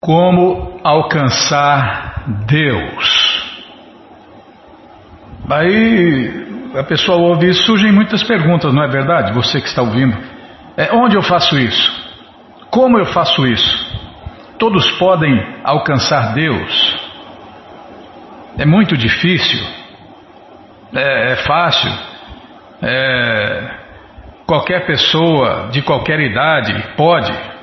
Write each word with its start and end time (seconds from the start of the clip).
Como 0.00 0.80
alcançar 0.84 2.22
Deus? 2.46 3.58
Aí 5.50 6.46
a 6.78 6.84
pessoa 6.84 7.18
ouve 7.18 7.48
isso, 7.48 7.64
surgem 7.64 7.90
muitas 7.90 8.22
perguntas, 8.22 8.72
não 8.72 8.84
é 8.84 8.88
verdade? 8.88 9.32
Você 9.32 9.60
que 9.60 9.66
está 9.66 9.82
ouvindo. 9.82 10.16
É, 10.76 10.94
onde 10.94 11.16
eu 11.16 11.22
faço 11.22 11.58
isso? 11.58 11.90
Como 12.70 12.96
eu 12.96 13.06
faço 13.06 13.44
isso? 13.44 13.88
Todos 14.56 14.88
podem 14.98 15.34
alcançar 15.64 16.32
Deus? 16.32 16.96
É 18.56 18.64
muito 18.64 18.96
difícil? 18.96 19.58
É, 20.94 21.32
é 21.32 21.36
fácil? 21.36 21.90
É, 22.82 23.70
qualquer 24.46 24.86
pessoa 24.86 25.70
de 25.72 25.82
qualquer 25.82 26.20
idade 26.20 26.94
pode? 26.96 27.57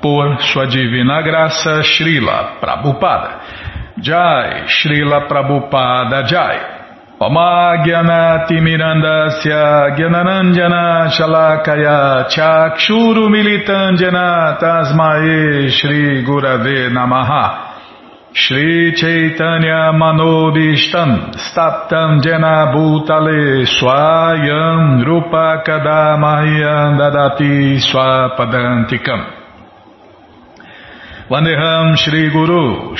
por 0.00 0.40
Sua 0.42 0.66
Divina 0.66 1.22
Graça 1.22 1.82
Srila 1.82 2.56
Prabhupada. 2.60 3.40
Jai, 4.02 4.66
Srila 4.66 5.22
Prabhupada 5.28 6.26
Jai. 6.26 6.81
पमाज्ञनातिमिरन्दस्य 7.21 9.53
ज्ञनरञ्जन 9.97 10.75
शलाकया 11.17 11.99
चाक्षूरुमिलितञ्जन 12.33 14.17
तस्मये 14.63 15.39
श्रीगुरवे 15.77 16.75
नमः 16.97 17.31
श्रीचैतन्यमनोभीष्टम् 18.43 21.15
स्तप्तम् 21.45 22.21
जन 22.27 22.45
भूतले 22.73 23.41
स्वायम् 23.77 24.93
रूपकदा 25.07 26.03
मह्यम् 26.25 26.99
ददति 26.99 27.55
स्वपदन्तिकम् 27.87 29.25
Vandeham 31.29 31.97
Shri 31.97 32.29
Guru 32.31 32.95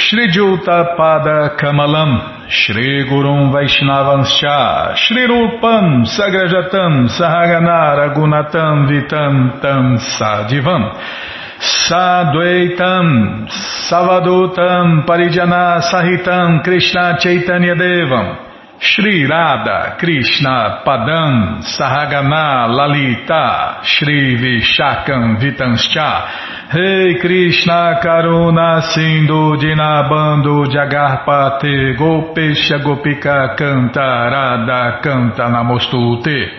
Shri 2.53 3.09
Gurum 3.09 3.51
Vaishnavanscha 3.51 4.95
Shri 4.95 5.27
Rupam 5.27 6.05
Sagrajatam 6.05 7.09
Sahagana 7.09 7.97
Ragunatam 7.97 8.87
Vitam 8.93 9.59
Tam 9.63 9.97
Sadivam 9.97 10.93
Sadvaitam 11.59 13.49
Savadutam 13.89 15.07
Parijana 15.07 15.81
Sahitam 15.81 16.63
Krishna 16.63 17.17
Chaitanya 17.19 17.75
Devam 17.75 18.52
Shri 18.85 19.25
Radha 19.29 19.97
Krishna 19.97 20.83
Padam 20.85 21.63
Sahagana 21.63 22.67
Lalita 22.67 23.79
Shri 23.85 24.35
Vishakam 24.35 25.39
Vitanscha. 25.39 26.75
Rei 26.75 27.17
Krishna 27.21 28.01
Karuna 28.03 28.83
Sindhu 28.93 29.57
Dinabando 29.57 30.67
Jagarpate 30.67 31.97
Gopesha 31.97 32.83
Gopika 32.83 33.55
Canta 33.57 35.01
Canta 35.01 35.49
Namostute. 35.49 36.51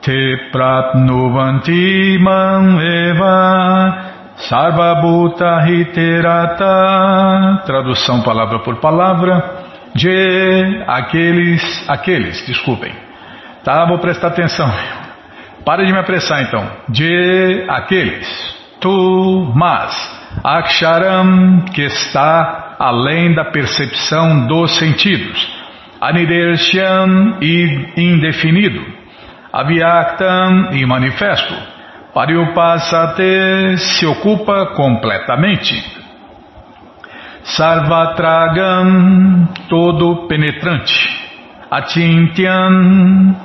Te 0.02 0.38
Pratnuvanti 0.52 2.20
Man 2.20 2.80
Eva 2.80 3.98
Sarvabhuta 4.36 5.66
Hiterata 5.68 7.64
Tradução 7.66 8.22
palavra 8.22 8.60
por 8.60 8.76
palavra 8.78 9.66
de 9.98 10.84
aqueles, 10.88 11.90
aqueles, 11.90 12.46
desculpem. 12.46 12.94
Tá, 13.64 13.86
vou 13.86 13.98
prestar 13.98 14.28
atenção. 14.28 14.72
Para 15.66 15.84
de 15.84 15.92
me 15.92 16.00
apressar 16.00 16.44
então. 16.44 16.70
De 16.88 17.66
aqueles, 17.68 18.28
tu, 18.80 19.52
mas 19.56 20.17
Aksharam, 20.48 21.66
que 21.74 21.82
está 21.82 22.78
além 22.80 23.36
da 23.36 23.52
percepção 23.52 24.48
dos 24.48 24.78
sentidos. 24.78 25.46
Anirshyam, 26.00 27.38
indefinido. 27.98 28.82
Avyaktam 29.52 30.70
e 30.72 30.86
manifesto. 30.86 31.54
Pariupasate 32.14 33.78
se 33.78 34.06
ocupa 34.06 34.68
completamente. 34.68 35.84
Sarvatragam, 37.44 39.50
todo 39.68 40.30
penetrante. 40.30 41.28
Atintyam, 41.70 43.36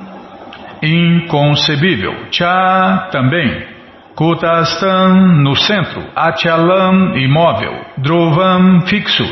inconcebível. 0.80 2.28
Cha, 2.30 3.08
também. 3.10 3.71
Kutastam, 4.14 5.42
no 5.42 5.56
centro. 5.56 6.02
Achalam, 6.14 7.16
imóvel. 7.16 7.74
Dhruvam, 7.98 8.82
fixo. 8.86 9.24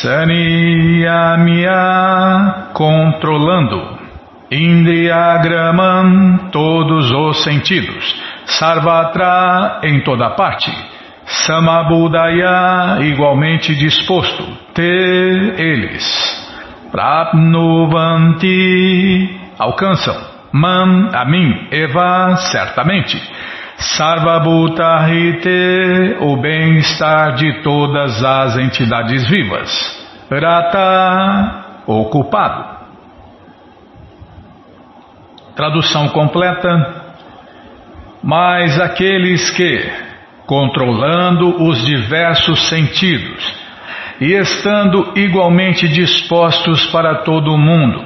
Saniyamya, 0.00 1.72
controlando. 2.74 4.00
Indriyagramam, 4.50 6.50
todos 6.52 7.10
os 7.10 7.42
sentidos. 7.42 8.22
Sarvatra, 8.44 9.80
em 9.84 10.00
toda 10.02 10.30
parte. 10.30 10.70
Samabudaya, 11.24 12.98
igualmente 13.00 13.74
disposto. 13.74 14.44
Te, 14.74 14.82
eles. 14.82 16.04
Prapnuvanti, 16.90 18.50
alcançam. 19.58 20.32
Man, 20.52 21.08
a 21.14 21.24
mim. 21.24 21.68
Eva, 21.70 22.36
certamente. 22.36 23.18
Sarvabhutahite, 23.82 25.48
o 26.20 26.36
bem-estar 26.36 27.34
de 27.34 27.62
todas 27.62 28.22
as 28.22 28.56
entidades 28.56 29.28
vivas. 29.28 30.00
Rata, 30.30 31.82
ocupado. 31.86 32.64
Tradução 35.56 36.08
completa. 36.10 37.02
Mas 38.22 38.80
aqueles 38.80 39.50
que, 39.50 39.84
controlando 40.46 41.60
os 41.64 41.84
diversos 41.84 42.68
sentidos 42.68 43.62
e 44.20 44.32
estando 44.34 45.12
igualmente 45.16 45.88
dispostos 45.88 46.86
para 46.86 47.22
todo 47.24 47.52
o 47.52 47.58
mundo, 47.58 48.00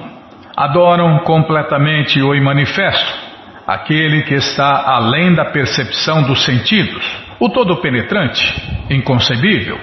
adoram 0.57 1.19
completamente 1.19 2.23
o 2.23 2.35
manifesto, 2.43 3.26
aquele 3.67 4.23
que 4.23 4.35
está 4.35 4.85
além 4.87 5.35
da 5.35 5.47
percepção 5.47 6.23
dos 6.23 6.45
sentidos, 6.45 7.05
o 7.41 7.49
todo-penetrante, 7.49 8.43
inconcebível, 8.91 9.79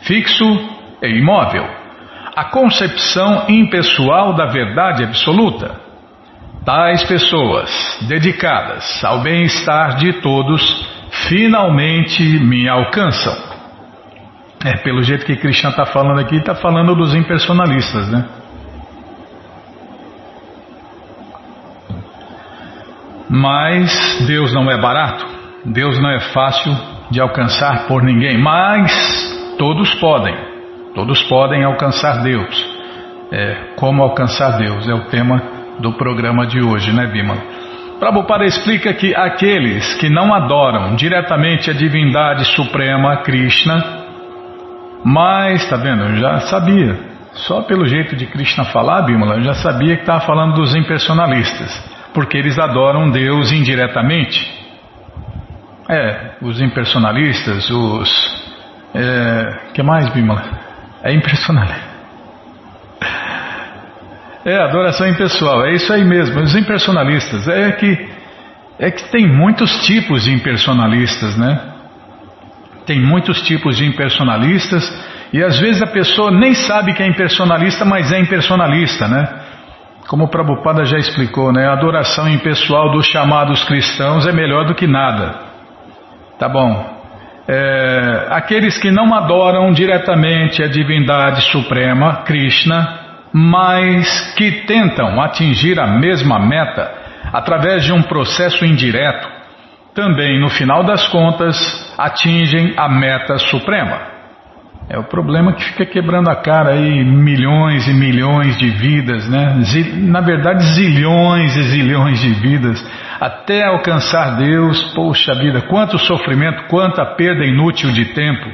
fixo 0.00 0.44
e 1.02 1.08
imóvel, 1.08 1.66
a 2.34 2.44
concepção 2.44 3.44
impessoal 3.48 4.34
da 4.34 4.46
verdade 4.46 5.04
absoluta 5.04 5.88
Tais 6.68 7.02
pessoas, 7.04 7.98
dedicadas 8.02 9.02
ao 9.02 9.22
bem-estar 9.22 9.96
de 9.96 10.20
todos, 10.20 10.86
finalmente 11.28 12.22
me 12.22 12.68
alcançam. 12.68 13.34
É, 14.62 14.76
pelo 14.82 15.02
jeito 15.02 15.24
que 15.24 15.36
Krishna 15.36 15.70
está 15.70 15.86
falando 15.86 16.20
aqui, 16.20 16.36
está 16.36 16.54
falando 16.54 16.94
dos 16.94 17.14
impersonalistas, 17.14 18.10
né? 18.10 18.22
Mas 23.28 24.24
Deus 24.26 24.52
não 24.54 24.70
é 24.70 24.80
barato, 24.80 25.26
Deus 25.64 26.00
não 26.00 26.10
é 26.10 26.20
fácil 26.32 26.74
de 27.10 27.20
alcançar 27.20 27.86
por 27.86 28.02
ninguém, 28.02 28.38
mas 28.38 29.56
todos 29.58 29.94
podem, 29.94 30.34
todos 30.94 31.22
podem 31.24 31.64
alcançar 31.64 32.22
Deus. 32.22 32.78
É, 33.30 33.74
como 33.76 34.02
alcançar 34.02 34.56
Deus 34.56 34.88
é 34.88 34.94
o 34.94 35.06
tema 35.06 35.42
do 35.78 35.92
programa 35.92 36.46
de 36.46 36.62
hoje, 36.62 36.92
né, 36.92 37.06
Bimala? 37.06 37.42
Prabhupada 37.98 38.44
explica 38.44 38.94
que 38.94 39.14
aqueles 39.14 39.94
que 39.94 40.08
não 40.08 40.32
adoram 40.32 40.94
diretamente 40.94 41.70
a 41.70 41.74
divindade 41.74 42.44
suprema, 42.54 43.18
Krishna, 43.18 43.98
mas, 45.04 45.68
tá 45.68 45.76
vendo, 45.76 46.04
eu 46.04 46.16
já 46.16 46.40
sabia, 46.40 46.98
só 47.32 47.62
pelo 47.62 47.86
jeito 47.86 48.16
de 48.16 48.26
Krishna 48.26 48.64
falar, 48.66 49.02
Bimala, 49.02 49.36
eu 49.36 49.42
já 49.42 49.54
sabia 49.54 49.96
que 49.96 50.02
estava 50.02 50.20
falando 50.20 50.54
dos 50.54 50.74
impersonalistas, 50.74 51.97
porque 52.18 52.36
eles 52.36 52.58
adoram 52.58 53.08
Deus 53.12 53.52
indiretamente. 53.52 54.44
É, 55.88 56.32
os 56.42 56.60
impersonalistas, 56.60 57.70
os. 57.70 58.10
É, 58.92 59.70
que 59.72 59.84
mais, 59.84 60.12
Bimala? 60.12 60.42
É 61.04 61.14
impressionante. 61.14 61.80
É, 64.44 64.56
adoração 64.56 65.06
impessoal, 65.06 65.64
é 65.64 65.74
isso 65.74 65.92
aí 65.92 66.04
mesmo. 66.04 66.40
Os 66.40 66.56
impersonalistas, 66.56 67.46
é 67.46 67.70
que, 67.70 68.08
é 68.80 68.90
que 68.90 69.12
tem 69.12 69.28
muitos 69.28 69.86
tipos 69.86 70.24
de 70.24 70.34
impersonalistas, 70.34 71.36
né? 71.36 71.60
Tem 72.84 73.00
muitos 73.00 73.42
tipos 73.42 73.76
de 73.76 73.86
impersonalistas 73.86 74.92
e 75.32 75.40
às 75.40 75.56
vezes 75.60 75.82
a 75.82 75.86
pessoa 75.86 76.32
nem 76.32 76.52
sabe 76.52 76.94
que 76.94 77.02
é 77.02 77.06
impersonalista, 77.06 77.84
mas 77.84 78.10
é 78.10 78.18
impersonalista, 78.18 79.06
né? 79.06 79.37
Como 80.08 80.24
o 80.24 80.28
Prabhupada 80.28 80.86
já 80.86 80.96
explicou, 80.96 81.52
né? 81.52 81.66
A 81.66 81.74
adoração 81.74 82.26
impessoal 82.26 82.90
dos 82.90 83.06
chamados 83.06 83.62
cristãos 83.64 84.26
é 84.26 84.32
melhor 84.32 84.64
do 84.64 84.74
que 84.74 84.86
nada. 84.86 85.34
Tá 86.38 86.48
bom. 86.48 86.96
É, 87.46 88.26
aqueles 88.30 88.78
que 88.78 88.90
não 88.90 89.14
adoram 89.14 89.70
diretamente 89.70 90.62
a 90.62 90.66
divindade 90.66 91.42
suprema, 91.52 92.22
Krishna, 92.24 93.00
mas 93.34 94.34
que 94.34 94.50
tentam 94.66 95.20
atingir 95.20 95.78
a 95.78 95.86
mesma 95.86 96.38
meta 96.38 96.90
através 97.30 97.84
de 97.84 97.92
um 97.92 98.02
processo 98.02 98.64
indireto, 98.64 99.28
também 99.94 100.40
no 100.40 100.48
final 100.48 100.84
das 100.84 101.06
contas 101.08 101.94
atingem 101.98 102.72
a 102.78 102.88
meta 102.88 103.36
suprema. 103.36 104.07
É 104.90 104.98
o 104.98 105.04
problema 105.04 105.52
que 105.52 105.64
fica 105.64 105.84
quebrando 105.84 106.30
a 106.30 106.36
cara 106.36 106.70
aí 106.70 107.04
milhões 107.04 107.86
e 107.86 107.92
milhões 107.92 108.56
de 108.56 108.70
vidas, 108.70 109.28
né? 109.28 109.60
Na 109.96 110.22
verdade, 110.22 110.64
zilhões 110.64 111.54
e 111.56 111.62
zilhões 111.64 112.20
de 112.20 112.32
vidas 112.32 112.82
até 113.20 113.64
alcançar 113.64 114.38
Deus. 114.38 114.94
Poxa 114.94 115.34
vida, 115.34 115.60
quanto 115.62 115.98
sofrimento, 115.98 116.68
quanta 116.68 117.04
perda 117.04 117.44
inútil 117.44 117.92
de 117.92 118.06
tempo. 118.14 118.50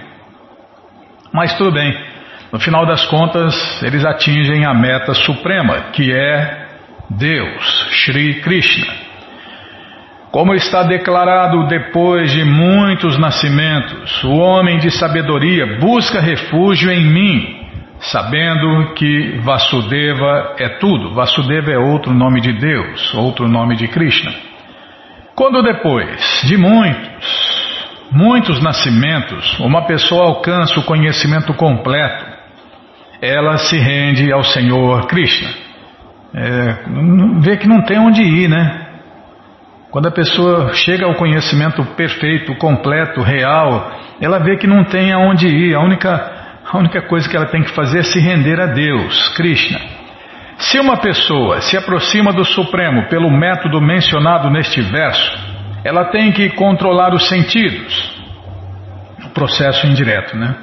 Mas 1.32 1.56
tudo 1.56 1.70
bem. 1.70 1.96
No 2.50 2.58
final 2.58 2.84
das 2.84 3.06
contas, 3.06 3.82
eles 3.82 4.04
atingem 4.04 4.64
a 4.64 4.74
meta 4.74 5.14
suprema, 5.14 5.90
que 5.92 6.12
é 6.12 6.66
Deus, 7.10 7.88
Sri 7.90 8.40
Krishna. 8.40 8.92
Como 10.34 10.52
está 10.52 10.82
declarado 10.82 11.68
depois 11.68 12.32
de 12.32 12.42
muitos 12.42 13.16
nascimentos, 13.16 14.24
o 14.24 14.32
homem 14.32 14.78
de 14.78 14.90
sabedoria 14.90 15.78
busca 15.78 16.20
refúgio 16.20 16.90
em 16.90 17.06
mim, 17.06 17.68
sabendo 18.00 18.94
que 18.94 19.38
Vasudeva 19.44 20.56
é 20.58 20.70
tudo. 20.80 21.14
Vasudeva 21.14 21.70
é 21.70 21.78
outro 21.78 22.12
nome 22.12 22.40
de 22.40 22.52
Deus, 22.52 23.14
outro 23.14 23.46
nome 23.46 23.76
de 23.76 23.86
Krishna. 23.86 24.34
Quando 25.36 25.62
depois 25.62 26.42
de 26.42 26.56
muitos, 26.56 28.08
muitos 28.10 28.60
nascimentos, 28.60 29.60
uma 29.60 29.86
pessoa 29.86 30.26
alcança 30.26 30.80
o 30.80 30.84
conhecimento 30.84 31.54
completo, 31.54 32.26
ela 33.22 33.56
se 33.56 33.78
rende 33.78 34.32
ao 34.32 34.42
Senhor 34.42 35.06
Krishna. 35.06 35.48
É, 36.34 36.78
vê 37.38 37.56
que 37.56 37.68
não 37.68 37.82
tem 37.82 38.00
onde 38.00 38.20
ir, 38.20 38.48
né? 38.48 38.83
Quando 39.94 40.08
a 40.08 40.10
pessoa 40.10 40.72
chega 40.72 41.06
ao 41.06 41.14
conhecimento 41.14 41.84
perfeito, 41.94 42.52
completo, 42.56 43.22
real, 43.22 43.92
ela 44.20 44.40
vê 44.40 44.56
que 44.56 44.66
não 44.66 44.82
tem 44.82 45.12
aonde 45.12 45.46
ir. 45.46 45.72
A 45.72 45.78
única, 45.78 46.32
a 46.68 46.76
única 46.76 47.02
coisa 47.02 47.28
que 47.28 47.36
ela 47.36 47.46
tem 47.46 47.62
que 47.62 47.70
fazer 47.70 48.00
é 48.00 48.02
se 48.02 48.18
render 48.18 48.60
a 48.60 48.66
Deus, 48.66 49.28
Krishna. 49.36 49.78
Se 50.58 50.80
uma 50.80 50.96
pessoa 50.96 51.60
se 51.60 51.76
aproxima 51.76 52.32
do 52.32 52.44
Supremo 52.44 53.08
pelo 53.08 53.30
método 53.30 53.80
mencionado 53.80 54.50
neste 54.50 54.82
verso, 54.82 55.38
ela 55.84 56.06
tem 56.06 56.32
que 56.32 56.50
controlar 56.56 57.14
os 57.14 57.28
sentidos. 57.28 58.20
O 59.26 59.28
processo 59.28 59.86
indireto, 59.86 60.36
né? 60.36 60.56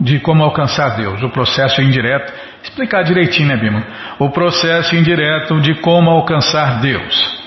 de 0.00 0.20
como 0.20 0.42
alcançar 0.42 0.96
Deus. 0.96 1.22
O 1.22 1.28
processo 1.28 1.82
indireto. 1.82 2.32
Explicar 2.62 3.02
direitinho, 3.02 3.48
né, 3.48 3.58
Bima? 3.58 3.84
O 4.18 4.30
processo 4.30 4.96
indireto 4.96 5.60
de 5.60 5.74
como 5.82 6.08
alcançar 6.10 6.80
Deus. 6.80 7.39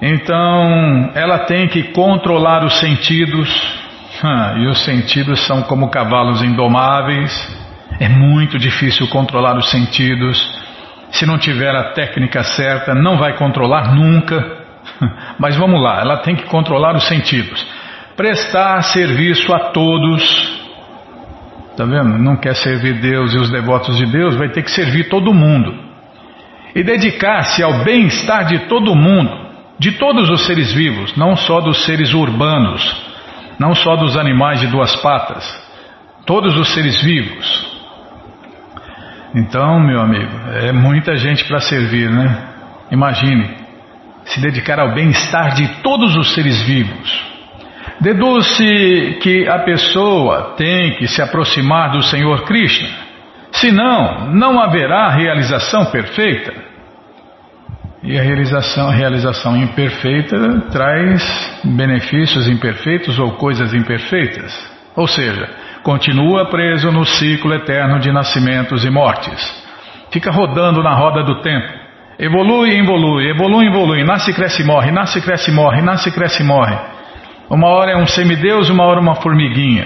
Então, 0.00 1.10
ela 1.14 1.40
tem 1.40 1.68
que 1.68 1.84
controlar 1.92 2.64
os 2.64 2.78
sentidos, 2.78 3.48
e 4.58 4.66
os 4.66 4.84
sentidos 4.84 5.40
são 5.46 5.62
como 5.62 5.90
cavalos 5.90 6.42
indomáveis. 6.42 7.32
É 7.98 8.08
muito 8.08 8.58
difícil 8.58 9.08
controlar 9.08 9.56
os 9.56 9.70
sentidos. 9.70 10.38
Se 11.10 11.24
não 11.24 11.38
tiver 11.38 11.74
a 11.74 11.92
técnica 11.92 12.42
certa, 12.42 12.94
não 12.94 13.16
vai 13.16 13.36
controlar 13.36 13.94
nunca. 13.94 14.64
Mas 15.38 15.56
vamos 15.56 15.82
lá, 15.82 16.00
ela 16.00 16.18
tem 16.18 16.34
que 16.34 16.44
controlar 16.44 16.94
os 16.94 17.04
sentidos. 17.04 17.66
Prestar 18.16 18.82
serviço 18.82 19.54
a 19.54 19.70
todos 19.70 20.56
Está 21.76 21.84
vendo? 21.84 22.16
Não 22.16 22.36
quer 22.36 22.54
servir 22.56 22.94
Deus 23.02 23.34
e 23.34 23.36
os 23.36 23.50
devotos 23.50 23.98
de 23.98 24.06
Deus, 24.06 24.34
vai 24.34 24.48
ter 24.48 24.62
que 24.62 24.70
servir 24.70 25.10
todo 25.10 25.34
mundo. 25.34 25.84
e 26.74 26.82
dedicar-se 26.82 27.62
ao 27.62 27.84
bem-estar 27.84 28.44
de 28.44 28.68
todo 28.68 28.94
mundo, 28.94 29.45
de 29.78 29.92
todos 29.92 30.30
os 30.30 30.46
seres 30.46 30.72
vivos, 30.72 31.14
não 31.16 31.36
só 31.36 31.60
dos 31.60 31.84
seres 31.84 32.14
urbanos, 32.14 32.82
não 33.58 33.74
só 33.74 33.96
dos 33.96 34.16
animais 34.16 34.60
de 34.60 34.66
duas 34.66 34.96
patas, 34.96 35.44
todos 36.24 36.56
os 36.56 36.68
seres 36.72 37.00
vivos. 37.02 37.76
Então, 39.34 39.78
meu 39.80 40.00
amigo, 40.00 40.32
é 40.54 40.72
muita 40.72 41.16
gente 41.16 41.44
para 41.44 41.60
servir, 41.60 42.10
né? 42.10 42.54
Imagine, 42.90 43.50
se 44.24 44.40
dedicar 44.40 44.80
ao 44.80 44.94
bem-estar 44.94 45.54
de 45.54 45.68
todos 45.82 46.16
os 46.16 46.32
seres 46.32 46.60
vivos. 46.62 47.24
Deduz-se 48.00 49.18
que 49.22 49.48
a 49.48 49.58
pessoa 49.60 50.54
tem 50.56 50.96
que 50.96 51.06
se 51.06 51.20
aproximar 51.22 51.92
do 51.92 52.02
Senhor 52.02 52.44
Krishna, 52.44 52.88
senão 53.52 54.32
não 54.32 54.60
haverá 54.60 55.10
realização 55.10 55.86
perfeita. 55.86 56.65
E 58.06 58.16
a 58.16 58.22
realização, 58.22 58.88
a 58.88 58.92
realização 58.92 59.56
imperfeita 59.56 60.36
traz 60.70 61.60
benefícios 61.64 62.48
imperfeitos 62.48 63.18
ou 63.18 63.32
coisas 63.32 63.74
imperfeitas. 63.74 64.54
Ou 64.94 65.08
seja, 65.08 65.50
continua 65.82 66.48
preso 66.48 66.92
no 66.92 67.04
ciclo 67.04 67.52
eterno 67.52 67.98
de 67.98 68.12
nascimentos 68.12 68.84
e 68.84 68.90
mortes. 68.90 69.64
Fica 70.12 70.30
rodando 70.30 70.84
na 70.84 70.94
roda 70.94 71.24
do 71.24 71.42
tempo. 71.42 71.66
Evolui, 72.16 72.78
evolui, 72.78 73.28
evolui, 73.28 73.66
evolui, 73.66 74.04
nasce, 74.04 74.32
cresce, 74.32 74.62
morre, 74.62 74.92
nasce, 74.92 75.20
cresce, 75.20 75.50
morre, 75.50 75.82
nasce, 75.82 76.12
cresce, 76.12 76.44
morre. 76.44 76.78
Uma 77.50 77.66
hora 77.66 77.90
é 77.90 77.96
um 77.96 78.06
semideus, 78.06 78.70
uma 78.70 78.84
hora 78.84 79.00
uma 79.00 79.16
formiguinha, 79.16 79.84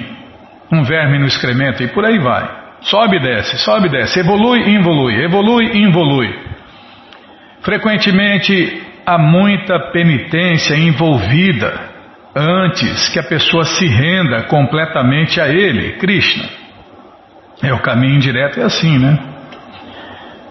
um 0.70 0.82
verme 0.82 1.18
no 1.18 1.26
excremento 1.26 1.82
e 1.82 1.88
por 1.88 2.04
aí 2.04 2.18
vai. 2.18 2.46
Sobe 2.82 3.16
e 3.16 3.20
desce, 3.20 3.56
sobe 3.58 3.88
e 3.88 3.90
desce, 3.90 4.20
evolui 4.20 4.76
evolui, 4.76 5.24
evolui 5.24 5.84
evolui. 5.84 6.49
Frequentemente 7.62 8.82
há 9.04 9.18
muita 9.18 9.78
penitência 9.92 10.74
envolvida 10.76 11.90
antes 12.34 13.08
que 13.08 13.18
a 13.18 13.22
pessoa 13.22 13.64
se 13.64 13.86
renda 13.86 14.44
completamente 14.44 15.40
a 15.40 15.48
Ele, 15.48 15.92
Krishna. 15.92 16.48
É 17.62 17.72
o 17.72 17.80
caminho 17.80 18.20
direto, 18.20 18.60
é 18.60 18.64
assim, 18.64 18.98
né? 18.98 19.18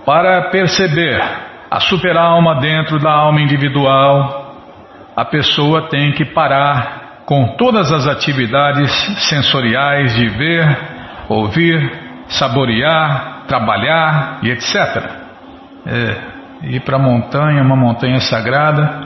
Para 0.06 0.50
perceber 0.50 1.22
a 1.72 1.80
super-alma 1.80 2.56
dentro 2.60 3.00
da 3.00 3.12
alma 3.12 3.42
individual, 3.42 4.56
a 5.16 5.26
pessoa 5.26 5.90
tem 5.90 6.12
que 6.12 6.26
parar 6.26 7.24
com 7.26 7.56
todas 7.58 7.92
as 7.92 8.08
atividades 8.08 8.92
sensoriais 9.30 10.16
de 10.16 10.28
ver, 10.30 10.78
ouvir, 11.28 11.92
saborear, 12.28 13.44
trabalhar 13.48 14.40
e 14.44 14.50
etc. 14.50 14.76
É, 15.86 16.39
ir 16.64 16.82
para 16.82 16.98
a 16.98 17.00
montanha, 17.00 17.62
uma 17.62 17.76
montanha 17.76 18.20
sagrada, 18.20 19.02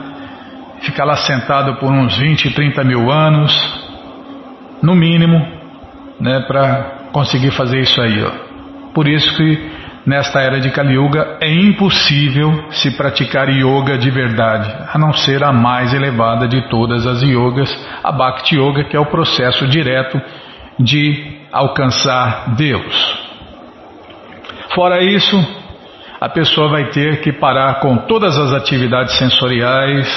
ficar 0.80 1.04
lá 1.04 1.16
sentado 1.16 1.76
por 1.76 1.90
uns 1.90 2.16
20, 2.16 2.50
30 2.50 2.84
mil 2.84 3.10
anos, 3.10 3.52
no 4.82 4.94
mínimo, 4.94 5.46
né, 6.20 6.40
para 6.46 7.08
conseguir 7.12 7.50
fazer 7.52 7.80
isso 7.80 8.00
aí. 8.00 8.22
Ó. 8.22 8.30
Por 8.92 9.08
isso 9.08 9.34
que 9.36 9.70
nesta 10.06 10.40
era 10.40 10.60
de 10.60 10.70
Kali 10.70 10.94
Yuga 10.94 11.38
é 11.40 11.50
impossível 11.50 12.66
se 12.70 12.90
praticar 12.96 13.48
yoga 13.48 13.96
de 13.96 14.10
verdade, 14.10 14.70
a 14.92 14.98
não 14.98 15.12
ser 15.12 15.42
a 15.42 15.52
mais 15.52 15.94
elevada 15.94 16.46
de 16.46 16.68
todas 16.68 17.06
as 17.06 17.22
yogas, 17.22 17.70
a 18.02 18.12
Bhakti 18.12 18.56
Yoga, 18.56 18.84
que 18.84 18.96
é 18.96 19.00
o 19.00 19.06
processo 19.06 19.66
direto 19.66 20.20
de 20.78 21.40
alcançar 21.50 22.54
Deus. 22.56 23.24
Fora 24.74 25.02
isso, 25.02 25.63
a 26.24 26.28
pessoa 26.30 26.70
vai 26.70 26.86
ter 26.86 27.20
que 27.20 27.34
parar 27.34 27.80
com 27.80 27.98
todas 27.98 28.38
as 28.38 28.54
atividades 28.54 29.14
sensoriais, 29.18 30.08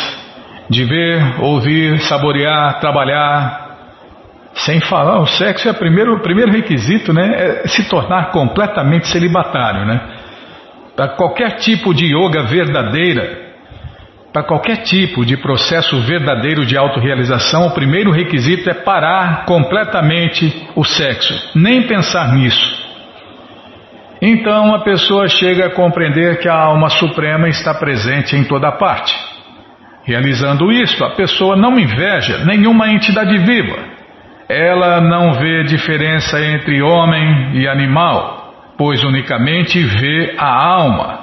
de 0.70 0.86
ver, 0.86 1.42
ouvir, 1.42 2.00
saborear, 2.00 2.80
trabalhar, 2.80 3.68
sem 4.54 4.80
falar, 4.80 5.20
o 5.20 5.26
sexo 5.26 5.68
é 5.68 5.72
o 5.72 5.76
primeiro, 5.76 6.18
primeiro 6.22 6.50
requisito, 6.50 7.12
né? 7.12 7.64
É 7.64 7.68
se 7.68 7.90
tornar 7.90 8.32
completamente 8.32 9.06
celibatário, 9.10 9.86
né? 9.86 10.00
Para 10.96 11.10
qualquer 11.10 11.58
tipo 11.58 11.94
de 11.94 12.06
yoga 12.06 12.44
verdadeira, 12.44 13.46
para 14.32 14.44
qualquer 14.44 14.84
tipo 14.84 15.26
de 15.26 15.36
processo 15.36 16.00
verdadeiro 16.04 16.66
de 16.66 16.78
autorrealização, 16.78 17.68
o 17.68 17.72
primeiro 17.72 18.12
requisito 18.12 18.70
é 18.70 18.74
parar 18.74 19.44
completamente 19.44 20.70
o 20.74 20.86
sexo, 20.86 21.52
nem 21.54 21.82
pensar 21.82 22.34
nisso. 22.34 22.87
Então 24.22 24.74
a 24.74 24.80
pessoa 24.80 25.28
chega 25.28 25.68
a 25.68 25.76
compreender 25.76 26.40
que 26.40 26.50
a 26.50 26.56
alma 26.56 26.90
suprema 26.90 27.48
está 27.48 27.74
presente 27.74 28.36
em 28.36 28.44
toda 28.44 28.72
parte. 28.72 29.16
Realizando 30.04 30.72
isso, 30.72 31.04
a 31.04 31.12
pessoa 31.12 31.56
não 31.56 31.78
inveja 31.78 32.46
nenhuma 32.46 32.90
entidade 32.90 33.38
viva. 33.40 33.78
Ela 34.50 35.02
não 35.02 35.34
vê 35.34 35.64
diferença 35.66 36.40
entre 36.40 36.82
homem 36.82 37.52
e 37.56 37.68
animal, 37.68 38.54
pois 38.78 39.04
unicamente 39.04 39.84
vê 39.84 40.36
a 40.38 40.48
alma, 40.48 41.20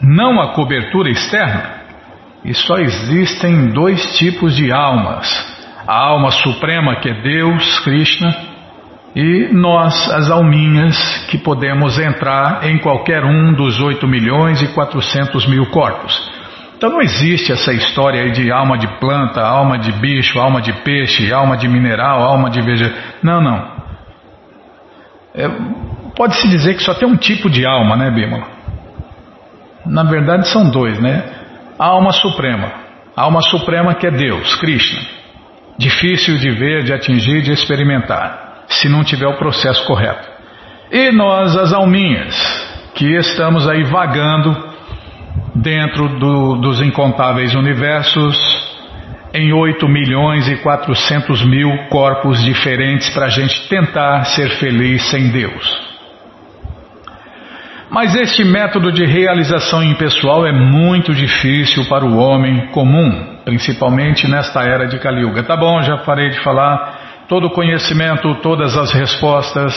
não 0.00 0.40
a 0.40 0.52
cobertura 0.52 1.08
externa. 1.08 1.78
E 2.44 2.52
só 2.54 2.76
existem 2.76 3.68
dois 3.72 4.16
tipos 4.18 4.54
de 4.54 4.70
almas: 4.70 5.26
a 5.86 5.94
alma 5.94 6.30
suprema, 6.30 6.96
que 6.96 7.08
é 7.08 7.14
Deus, 7.14 7.80
Krishna, 7.80 8.47
e 9.20 9.48
nós, 9.52 10.08
as 10.12 10.30
alminhas, 10.30 10.96
que 11.28 11.36
podemos 11.36 11.98
entrar 11.98 12.64
em 12.68 12.78
qualquer 12.78 13.24
um 13.24 13.52
dos 13.52 13.80
8 13.80 14.06
milhões 14.06 14.62
e 14.62 14.68
400 14.68 15.44
mil 15.48 15.66
corpos. 15.70 16.30
Então 16.76 16.88
não 16.88 17.00
existe 17.00 17.50
essa 17.50 17.72
história 17.72 18.22
aí 18.22 18.30
de 18.30 18.52
alma 18.52 18.78
de 18.78 18.86
planta, 19.00 19.40
alma 19.40 19.76
de 19.76 19.90
bicho, 19.90 20.38
alma 20.38 20.62
de 20.62 20.72
peixe, 20.84 21.32
alma 21.32 21.56
de 21.56 21.66
mineral, 21.68 22.22
alma 22.22 22.48
de 22.48 22.62
vegetal. 22.62 22.96
Não, 23.20 23.40
não. 23.40 23.72
É, 25.34 25.48
Pode-se 26.14 26.46
dizer 26.46 26.76
que 26.76 26.84
só 26.84 26.94
tem 26.94 27.08
um 27.08 27.16
tipo 27.16 27.50
de 27.50 27.66
alma, 27.66 27.96
né, 27.96 28.12
Bímola? 28.12 28.46
Na 29.84 30.04
verdade 30.04 30.46
são 30.46 30.70
dois, 30.70 30.96
né? 31.00 31.24
A 31.76 31.86
alma 31.86 32.12
suprema. 32.12 32.70
A 33.16 33.22
alma 33.22 33.40
suprema 33.42 33.96
que 33.96 34.06
é 34.06 34.12
Deus, 34.12 34.54
Krishna. 34.60 35.00
Difícil 35.76 36.38
de 36.38 36.50
ver, 36.52 36.84
de 36.84 36.92
atingir, 36.92 37.42
de 37.42 37.50
experimentar 37.50 38.47
se 38.68 38.88
não 38.88 39.02
tiver 39.02 39.26
o 39.26 39.36
processo 39.38 39.84
correto. 39.86 40.28
E 40.90 41.10
nós, 41.12 41.56
as 41.56 41.72
alminhas, 41.72 42.34
que 42.94 43.14
estamos 43.16 43.68
aí 43.68 43.84
vagando 43.84 44.56
dentro 45.54 46.18
do, 46.18 46.56
dos 46.56 46.80
incontáveis 46.80 47.54
universos, 47.54 48.36
em 49.34 49.52
8 49.52 49.86
milhões 49.88 50.48
e 50.48 50.56
400 50.56 51.44
mil 51.44 51.70
corpos 51.88 52.42
diferentes 52.42 53.10
para 53.10 53.26
a 53.26 53.28
gente 53.28 53.68
tentar 53.68 54.24
ser 54.24 54.50
feliz 54.58 55.02
sem 55.10 55.30
Deus. 55.30 55.88
Mas 57.90 58.14
este 58.14 58.44
método 58.44 58.92
de 58.92 59.04
realização 59.06 59.82
impessoal 59.82 60.46
é 60.46 60.52
muito 60.52 61.14
difícil 61.14 61.86
para 61.86 62.04
o 62.04 62.18
homem 62.18 62.66
comum, 62.68 63.38
principalmente 63.44 64.28
nesta 64.28 64.62
era 64.62 64.86
de 64.86 64.98
Kali 64.98 65.22
Yuga. 65.22 65.42
Tá 65.42 65.56
bom, 65.56 65.80
já 65.82 65.96
parei 65.98 66.28
de 66.28 66.40
falar 66.40 66.97
Todo 67.28 67.50
conhecimento, 67.50 68.34
todas 68.36 68.76
as 68.76 68.90
respostas 68.92 69.74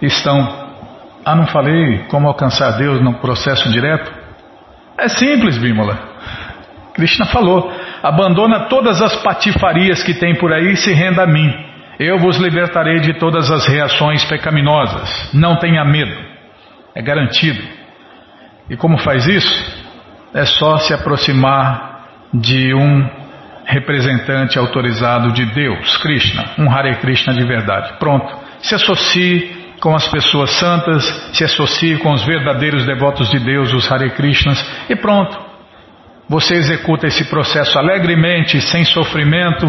estão. 0.00 0.64
Ah, 1.24 1.34
não 1.34 1.46
falei 1.46 2.04
como 2.08 2.28
alcançar 2.28 2.78
Deus 2.78 3.00
no 3.00 3.14
processo 3.14 3.68
direto? 3.70 4.12
É 4.96 5.08
simples, 5.08 5.58
Bímola. 5.58 5.98
Krishna 6.94 7.26
falou: 7.26 7.72
abandona 8.02 8.68
todas 8.68 9.02
as 9.02 9.16
patifarias 9.16 10.04
que 10.04 10.14
tem 10.14 10.36
por 10.36 10.52
aí 10.52 10.72
e 10.72 10.76
se 10.76 10.92
renda 10.92 11.24
a 11.24 11.26
mim. 11.26 11.52
Eu 11.98 12.18
vos 12.18 12.38
libertarei 12.38 13.00
de 13.00 13.18
todas 13.18 13.50
as 13.50 13.66
reações 13.66 14.24
pecaminosas. 14.24 15.32
Não 15.34 15.56
tenha 15.56 15.84
medo. 15.84 16.16
É 16.94 17.02
garantido. 17.02 17.62
E 18.70 18.76
como 18.76 18.98
faz 18.98 19.26
isso? 19.26 19.84
É 20.32 20.44
só 20.44 20.78
se 20.78 20.94
aproximar 20.94 22.06
de 22.32 22.74
um 22.74 23.23
representante 23.66 24.58
autorizado 24.58 25.32
de 25.32 25.44
Deus, 25.46 25.96
Krishna, 25.98 26.50
um 26.58 26.70
Hare 26.70 26.96
Krishna 26.96 27.32
de 27.34 27.44
verdade. 27.44 27.94
Pronto. 27.98 28.34
Se 28.60 28.74
associe 28.74 29.74
com 29.80 29.94
as 29.94 30.06
pessoas 30.08 30.50
santas, 30.52 31.04
se 31.32 31.44
associe 31.44 31.98
com 31.98 32.12
os 32.12 32.24
verdadeiros 32.24 32.86
devotos 32.86 33.30
de 33.30 33.38
Deus, 33.38 33.72
os 33.72 33.90
Hare 33.90 34.10
Krishnas, 34.10 34.64
e 34.88 34.96
pronto. 34.96 35.38
Você 36.28 36.54
executa 36.54 37.06
esse 37.06 37.24
processo 37.28 37.78
alegremente, 37.78 38.60
sem 38.60 38.84
sofrimento, 38.84 39.66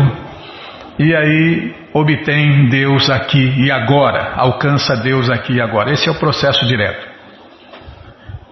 e 0.98 1.14
aí 1.14 1.76
obtém 1.94 2.70
Deus 2.70 3.10
aqui 3.10 3.54
e 3.58 3.70
agora, 3.70 4.34
alcança 4.36 4.96
Deus 4.96 5.30
aqui 5.30 5.54
e 5.54 5.62
agora. 5.62 5.92
Esse 5.92 6.08
é 6.08 6.12
o 6.12 6.20
processo 6.20 6.66
direto. 6.66 7.15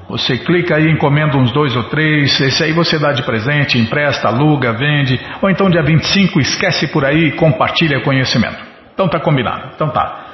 Você 0.07 0.37
clica 0.37 0.75
aí, 0.75 0.89
encomenda 0.89 1.37
uns 1.37 1.51
dois 1.51 1.75
ou 1.75 1.83
três, 1.83 2.39
esse 2.39 2.63
aí 2.63 2.73
você 2.73 2.99
dá 2.99 3.13
de 3.13 3.23
presente, 3.23 3.77
empresta, 3.77 4.27
aluga, 4.27 4.73
vende, 4.73 5.19
ou 5.41 5.49
então 5.49 5.69
dia 5.69 5.81
25 5.81 6.39
esquece 6.39 6.87
por 6.87 7.05
aí 7.05 7.27
e 7.27 7.31
compartilha 7.31 8.01
conhecimento. 8.01 8.57
Então 8.93 9.07
tá 9.07 9.19
combinado. 9.19 9.69
Então 9.73 9.89
tá. 9.89 10.25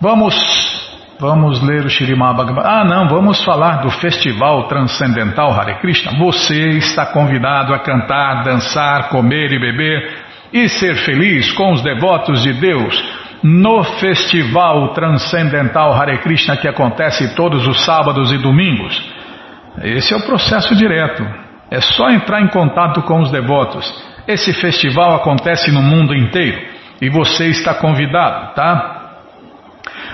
Vamos 0.00 0.85
Vamos 1.18 1.62
ler 1.62 1.86
o 1.86 1.88
Shirimá 1.88 2.34
Ah, 2.62 2.84
não, 2.84 3.08
vamos 3.08 3.42
falar 3.42 3.80
do 3.80 3.90
Festival 3.90 4.68
Transcendental 4.68 5.50
Hare 5.50 5.80
Krishna. 5.80 6.12
Você 6.18 6.68
está 6.76 7.06
convidado 7.06 7.72
a 7.72 7.78
cantar, 7.78 8.44
dançar, 8.44 9.08
comer 9.08 9.50
e 9.50 9.58
beber 9.58 10.14
e 10.52 10.68
ser 10.68 10.94
feliz 10.96 11.50
com 11.52 11.72
os 11.72 11.80
devotos 11.82 12.42
de 12.42 12.52
Deus 12.52 13.02
no 13.42 13.82
Festival 13.82 14.88
Transcendental 14.88 15.94
Hare 15.94 16.18
Krishna 16.18 16.54
que 16.58 16.68
acontece 16.68 17.34
todos 17.34 17.66
os 17.66 17.82
sábados 17.82 18.30
e 18.30 18.36
domingos. 18.36 19.02
Esse 19.82 20.12
é 20.12 20.18
o 20.18 20.26
processo 20.26 20.76
direto. 20.76 21.26
É 21.70 21.80
só 21.80 22.10
entrar 22.10 22.42
em 22.42 22.48
contato 22.48 23.00
com 23.02 23.22
os 23.22 23.30
devotos. 23.30 23.90
Esse 24.28 24.52
festival 24.52 25.14
acontece 25.14 25.72
no 25.72 25.80
mundo 25.80 26.14
inteiro 26.14 26.60
e 27.00 27.08
você 27.08 27.46
está 27.46 27.72
convidado, 27.72 28.54
tá? 28.54 28.95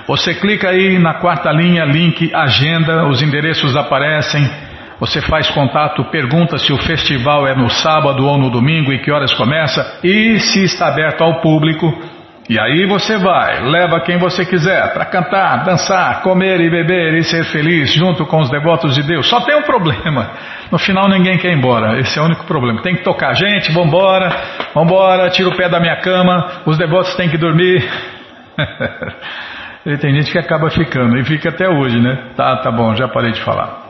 Você 0.07 0.33
clica 0.33 0.69
aí 0.69 0.99
na 0.99 1.13
quarta 1.13 1.49
linha, 1.51 1.85
link 1.85 2.29
agenda, 2.33 3.07
os 3.07 3.21
endereços 3.21 3.75
aparecem. 3.75 4.49
Você 4.99 5.21
faz 5.21 5.49
contato, 5.49 6.03
pergunta 6.05 6.57
se 6.57 6.73
o 6.73 6.77
festival 6.77 7.47
é 7.47 7.55
no 7.55 7.69
sábado 7.69 8.25
ou 8.25 8.37
no 8.37 8.49
domingo 8.49 8.91
e 8.91 8.99
que 8.99 9.11
horas 9.11 9.33
começa 9.33 9.99
e 10.03 10.39
se 10.39 10.63
está 10.65 10.87
aberto 10.87 11.21
ao 11.21 11.39
público. 11.39 11.93
E 12.49 12.59
aí 12.59 12.85
você 12.85 13.17
vai, 13.17 13.63
leva 13.63 14.01
quem 14.01 14.17
você 14.17 14.45
quiser 14.45 14.93
para 14.93 15.05
cantar, 15.05 15.63
dançar, 15.63 16.21
comer 16.21 16.59
e 16.59 16.69
beber 16.69 17.13
e 17.13 17.23
ser 17.23 17.45
feliz 17.45 17.93
junto 17.93 18.25
com 18.25 18.41
os 18.41 18.49
devotos 18.49 18.95
de 18.95 19.03
Deus. 19.03 19.29
Só 19.29 19.39
tem 19.39 19.55
um 19.55 19.61
problema. 19.61 20.31
No 20.69 20.77
final 20.77 21.07
ninguém 21.07 21.37
quer 21.37 21.51
ir 21.51 21.57
embora. 21.57 21.97
Esse 21.99 22.19
é 22.19 22.21
o 22.21 22.25
único 22.25 22.43
problema. 22.43 22.81
Tem 22.81 22.95
que 22.95 23.03
tocar 23.03 23.33
gente, 23.33 23.71
vambora, 23.71 24.29
vambora, 24.75 25.29
tira 25.29 25.47
o 25.47 25.55
pé 25.55 25.69
da 25.69 25.79
minha 25.79 25.95
cama, 26.01 26.61
os 26.65 26.77
devotos 26.77 27.15
têm 27.15 27.29
que 27.29 27.37
dormir. 27.37 27.89
E 29.85 29.97
tem 29.97 30.13
gente 30.15 30.31
que 30.31 30.37
acaba 30.37 30.69
ficando, 30.69 31.17
e 31.17 31.25
fica 31.25 31.49
até 31.49 31.67
hoje, 31.67 31.99
né? 31.99 32.31
Tá, 32.35 32.57
tá 32.57 32.71
bom, 32.71 32.95
já 32.95 33.07
parei 33.07 33.31
de 33.31 33.41
falar. 33.41 33.83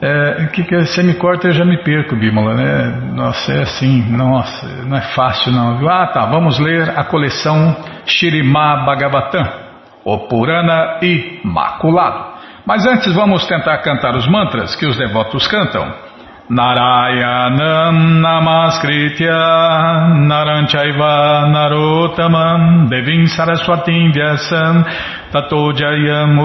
É, 0.00 0.46
que, 0.52 0.62
que 0.62 0.76
você 0.76 1.02
me 1.02 1.14
corta 1.14 1.48
eu 1.48 1.52
já 1.52 1.64
me 1.64 1.76
perco, 1.82 2.14
Bímola, 2.16 2.54
né? 2.54 3.00
Nossa, 3.14 3.52
é 3.52 3.62
assim, 3.62 4.02
nossa, 4.10 4.66
não 4.84 4.96
é 4.96 5.00
fácil 5.14 5.52
não. 5.52 5.88
Ah, 5.88 6.06
tá, 6.06 6.26
vamos 6.26 6.58
ler 6.60 6.90
a 6.96 7.04
coleção 7.04 7.76
Shirimá 8.06 8.84
Bhagavatam, 8.84 9.44
o 10.04 10.18
Purana 10.28 10.98
Imaculado. 11.02 12.38
Mas 12.64 12.86
antes 12.86 13.12
vamos 13.12 13.46
tentar 13.46 13.78
cantar 13.78 14.14
os 14.14 14.28
mantras 14.28 14.76
que 14.76 14.86
os 14.86 14.96
devotos 14.96 15.48
cantam. 15.48 15.92
Narayanam 16.50 18.24
Namaskritya 18.24 19.36
Naranchaiva 20.24 21.44
Narotamam 21.52 22.88
Devim 22.88 23.28
Saraswatim 23.28 24.16
Vyasam 24.16 24.82
Tato 25.30 25.72
Jayam 25.76 26.40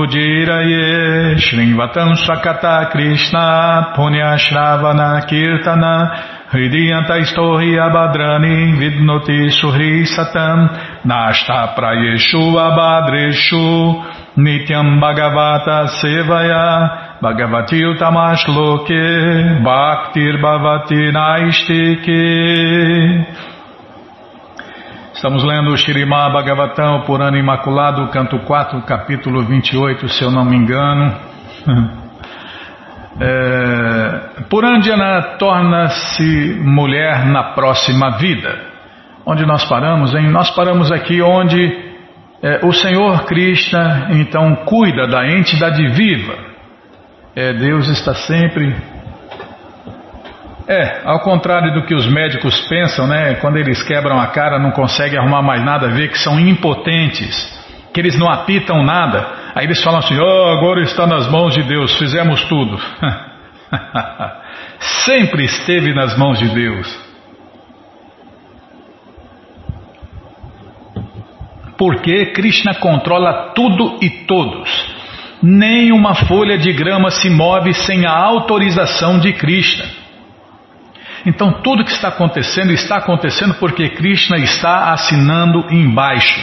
Swakata 2.20 2.92
Krishna 2.92 3.94
Punya 3.96 4.36
Shravana 4.38 5.24
Kirtana 5.26 6.52
Hridiyanta 6.52 7.24
Istohi 7.24 7.80
Abadrani 7.80 8.76
Vidnoti 8.76 9.48
Suhri 9.56 10.04
Satam 10.04 10.68
Nashta 11.06 11.76
Prayeshu 11.78 12.60
Abadreshu 12.60 14.04
Nityam 14.36 15.00
Bhagavata 15.00 15.88
Sevaya 15.96 17.03
Bhagavati 17.24 17.82
Utamashloke 17.86 19.64
Bhaktir 19.64 20.42
Bhavati 20.42 21.10
Naistike 21.14 22.22
Estamos 25.14 25.42
lendo 25.46 25.72
o 25.72 25.78
Shirimá 25.78 26.30
Bhagavatam, 26.30 27.04
por 27.06 27.22
ano 27.22 27.38
imaculado, 27.38 28.10
canto 28.10 28.40
4, 28.40 28.82
capítulo 28.82 29.42
28, 29.46 30.10
se 30.10 30.22
eu 30.22 30.32
não 30.32 30.44
me 30.44 30.58
engano. 30.58 31.16
É, 33.16 34.42
torna-se 35.38 36.60
mulher 36.64 37.28
na 37.28 37.54
próxima 37.54 38.18
vida. 38.18 38.60
Onde 39.24 39.46
nós 39.46 39.64
paramos, 39.66 40.16
hein? 40.16 40.32
Nós 40.32 40.50
paramos 40.50 40.92
aqui 40.92 41.22
onde 41.22 41.72
é, 42.42 42.66
o 42.66 42.74
Senhor 42.74 43.24
Krishna 43.26 44.08
então 44.14 44.56
cuida 44.66 45.06
da 45.06 45.28
entidade 45.28 45.88
viva 45.90 46.53
é, 47.36 47.52
Deus 47.54 47.88
está 47.88 48.14
sempre. 48.14 48.76
É, 50.68 51.02
ao 51.04 51.20
contrário 51.20 51.74
do 51.74 51.84
que 51.86 51.96
os 51.96 52.06
médicos 52.08 52.62
pensam, 52.68 53.08
né? 53.08 53.36
Quando 53.36 53.58
eles 53.58 53.82
quebram 53.84 54.20
a 54.20 54.28
cara, 54.28 54.60
não 54.60 54.72
conseguem 54.72 55.18
arrumar 55.18 55.42
mais 55.42 55.64
nada, 55.64 55.90
vê 55.90 56.08
que 56.08 56.18
são 56.18 56.40
impotentes, 56.40 57.36
que 57.92 58.00
eles 58.00 58.18
não 58.18 58.30
apitam 58.30 58.84
nada. 58.84 59.26
Aí 59.56 59.66
eles 59.66 59.84
falam 59.84 60.00
assim: 60.00 60.18
oh, 60.18 60.50
agora 60.58 60.82
está 60.84 61.08
nas 61.08 61.28
mãos 61.28 61.54
de 61.56 61.64
Deus, 61.64 61.98
fizemos 61.98 62.44
tudo. 62.46 62.80
sempre 65.06 65.46
esteve 65.46 65.94
nas 65.94 66.16
mãos 66.16 66.38
de 66.38 66.50
Deus. 66.50 67.14
Porque 71.76 72.28
Krishna 72.28 72.76
controla 72.76 73.54
tudo 73.56 73.98
e 74.02 74.10
todos 74.28 74.93
nem 75.44 75.92
uma 75.92 76.16
folha 76.16 76.58
de 76.58 76.72
grama 76.72 77.12
se 77.12 77.30
move 77.30 77.74
sem 77.74 78.06
a 78.06 78.12
autorização 78.12 79.20
de 79.20 79.34
Krishna. 79.34 79.84
Então 81.26 81.62
tudo 81.62 81.84
que 81.84 81.92
está 81.92 82.08
acontecendo 82.08 82.72
está 82.72 82.96
acontecendo 82.98 83.54
porque 83.56 83.90
Krishna 83.90 84.38
está 84.38 84.94
assinando 84.94 85.66
embaixo. 85.70 86.40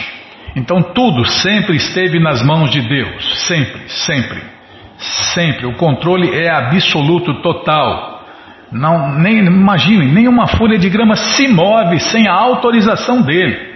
Então 0.55 0.83
tudo 0.83 1.25
sempre 1.25 1.77
esteve 1.77 2.19
nas 2.19 2.43
mãos 2.43 2.69
de 2.69 2.81
Deus, 2.81 3.47
sempre, 3.47 3.81
sempre, 3.87 4.39
sempre. 5.33 5.65
O 5.65 5.73
controle 5.73 6.35
é 6.35 6.49
absoluto, 6.49 7.41
total. 7.41 8.23
Não, 8.71 9.17
nem, 9.17 9.39
imagine, 9.39 10.05
nenhuma 10.11 10.47
folha 10.47 10.77
de 10.77 10.89
grama 10.89 11.15
se 11.15 11.47
move 11.47 11.99
sem 11.99 12.27
a 12.27 12.33
autorização 12.33 13.23
dele. 13.23 13.70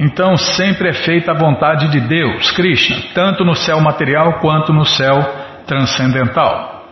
Então 0.00 0.34
sempre 0.34 0.88
é 0.88 0.94
feita 0.94 1.32
a 1.32 1.34
vontade 1.34 1.90
de 1.90 2.00
Deus, 2.00 2.50
Krishna, 2.52 2.96
tanto 3.12 3.44
no 3.44 3.54
céu 3.54 3.78
material 3.82 4.40
quanto 4.40 4.72
no 4.72 4.86
céu 4.86 5.20
transcendental. 5.66 6.86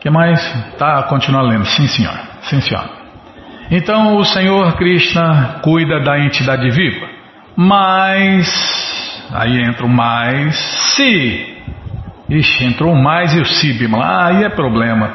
que 0.00 0.10
mais? 0.10 0.38
Tá, 0.76 1.02
continua 1.04 1.40
lendo. 1.40 1.64
Sim, 1.64 1.88
senhor. 1.88 2.12
Sim, 2.42 2.60
senhor. 2.60 2.84
Então 3.70 4.16
o 4.16 4.24
Senhor 4.24 4.76
Krishna 4.76 5.60
cuida 5.62 5.98
da 6.00 6.18
entidade 6.18 6.68
viva. 6.70 7.08
Mas, 7.56 9.32
aí 9.32 9.62
entra 9.62 9.86
o 9.86 9.88
mais, 9.88 10.54
se. 10.94 11.56
Ixi, 12.28 12.64
entrou 12.66 12.92
o 12.92 13.02
mais 13.02 13.34
e 13.34 13.40
o 13.40 13.46
si. 13.46 13.74
Ah, 13.96 14.26
aí 14.26 14.44
é 14.44 14.50
problema. 14.50 15.10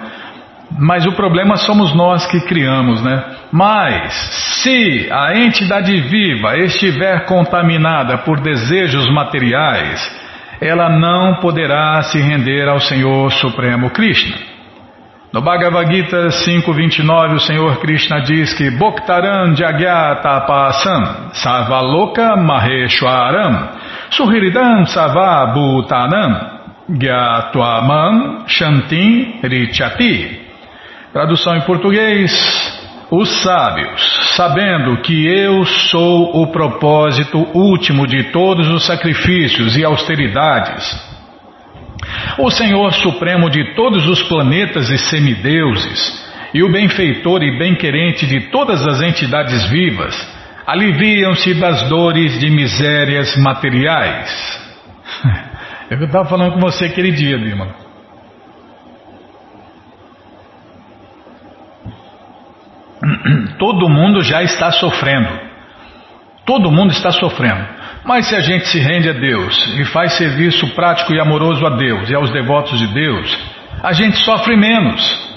Mas 0.77 1.05
o 1.05 1.13
problema 1.13 1.57
somos 1.57 1.95
nós 1.95 2.25
que 2.27 2.41
criamos, 2.41 3.01
né? 3.01 3.23
Mas, 3.51 4.13
se 4.61 5.09
a 5.11 5.37
entidade 5.37 5.99
viva 6.01 6.57
estiver 6.57 7.25
contaminada 7.25 8.19
por 8.19 8.39
desejos 8.39 9.11
materiais, 9.11 9.99
ela 10.61 10.89
não 10.89 11.35
poderá 11.35 12.01
se 12.03 12.19
render 12.19 12.67
ao 12.67 12.79
Senhor 12.79 13.31
Supremo 13.31 13.89
Krishna. 13.89 14.35
No 15.31 15.41
Bhagavad 15.41 15.91
Gita 15.91 16.27
5.29, 16.27 17.35
o 17.35 17.39
Senhor 17.39 17.77
Krishna 17.79 18.21
diz 18.21 18.51
que 18.53 18.71
Bhoktaram 18.71 19.55
Jagyatapasam 19.55 21.31
Savaloka 21.33 22.35
Maheshwaram 22.35 23.69
Suhiridam 24.09 24.87
Savabhutanam 24.87 26.59
Gyatwamam 26.89 28.45
Shantim 28.47 29.39
Richati 29.43 30.48
Tradução 31.11 31.57
em 31.57 31.61
português: 31.61 32.31
Os 33.09 33.41
sábios, 33.41 34.35
sabendo 34.35 35.01
que 35.01 35.27
eu 35.27 35.65
sou 35.65 36.43
o 36.43 36.51
propósito 36.51 37.39
último 37.53 38.05
de 38.05 38.31
todos 38.31 38.67
os 38.67 38.85
sacrifícios 38.85 39.75
e 39.75 39.83
austeridades, 39.83 40.85
o 42.37 42.51
Senhor 42.51 42.93
Supremo 42.93 43.49
de 43.49 43.73
todos 43.73 44.07
os 44.07 44.21
planetas 44.23 44.91
e 44.91 44.99
semideuses, 44.99 46.29
e 46.53 46.61
o 46.61 46.71
benfeitor 46.71 47.41
e 47.41 47.57
bem-querente 47.57 48.27
de 48.27 48.51
todas 48.51 48.85
as 48.87 49.01
entidades 49.01 49.67
vivas, 49.67 50.15
aliviam-se 50.67 51.55
das 51.55 51.89
dores 51.89 52.39
de 52.39 52.51
misérias 52.51 53.35
materiais. 53.35 54.59
Eu 55.89 56.05
estava 56.05 56.29
falando 56.29 56.53
com 56.53 56.59
você 56.59 56.85
aquele 56.85 57.11
dia, 57.11 57.35
Bima. 57.35 57.88
Todo 63.57 63.89
mundo 63.89 64.21
já 64.21 64.43
está 64.43 64.71
sofrendo. 64.71 65.29
Todo 66.45 66.71
mundo 66.71 66.91
está 66.91 67.11
sofrendo. 67.11 67.65
Mas 68.05 68.27
se 68.27 68.35
a 68.35 68.39
gente 68.39 68.67
se 68.67 68.79
rende 68.79 69.09
a 69.09 69.13
Deus 69.13 69.55
e 69.79 69.85
faz 69.85 70.13
serviço 70.13 70.67
prático 70.73 71.13
e 71.13 71.19
amoroso 71.19 71.65
a 71.65 71.77
Deus 71.77 72.09
e 72.09 72.15
aos 72.15 72.31
devotos 72.31 72.79
de 72.79 72.87
Deus, 72.87 73.37
a 73.83 73.93
gente 73.93 74.17
sofre 74.17 74.55
menos. 74.55 75.29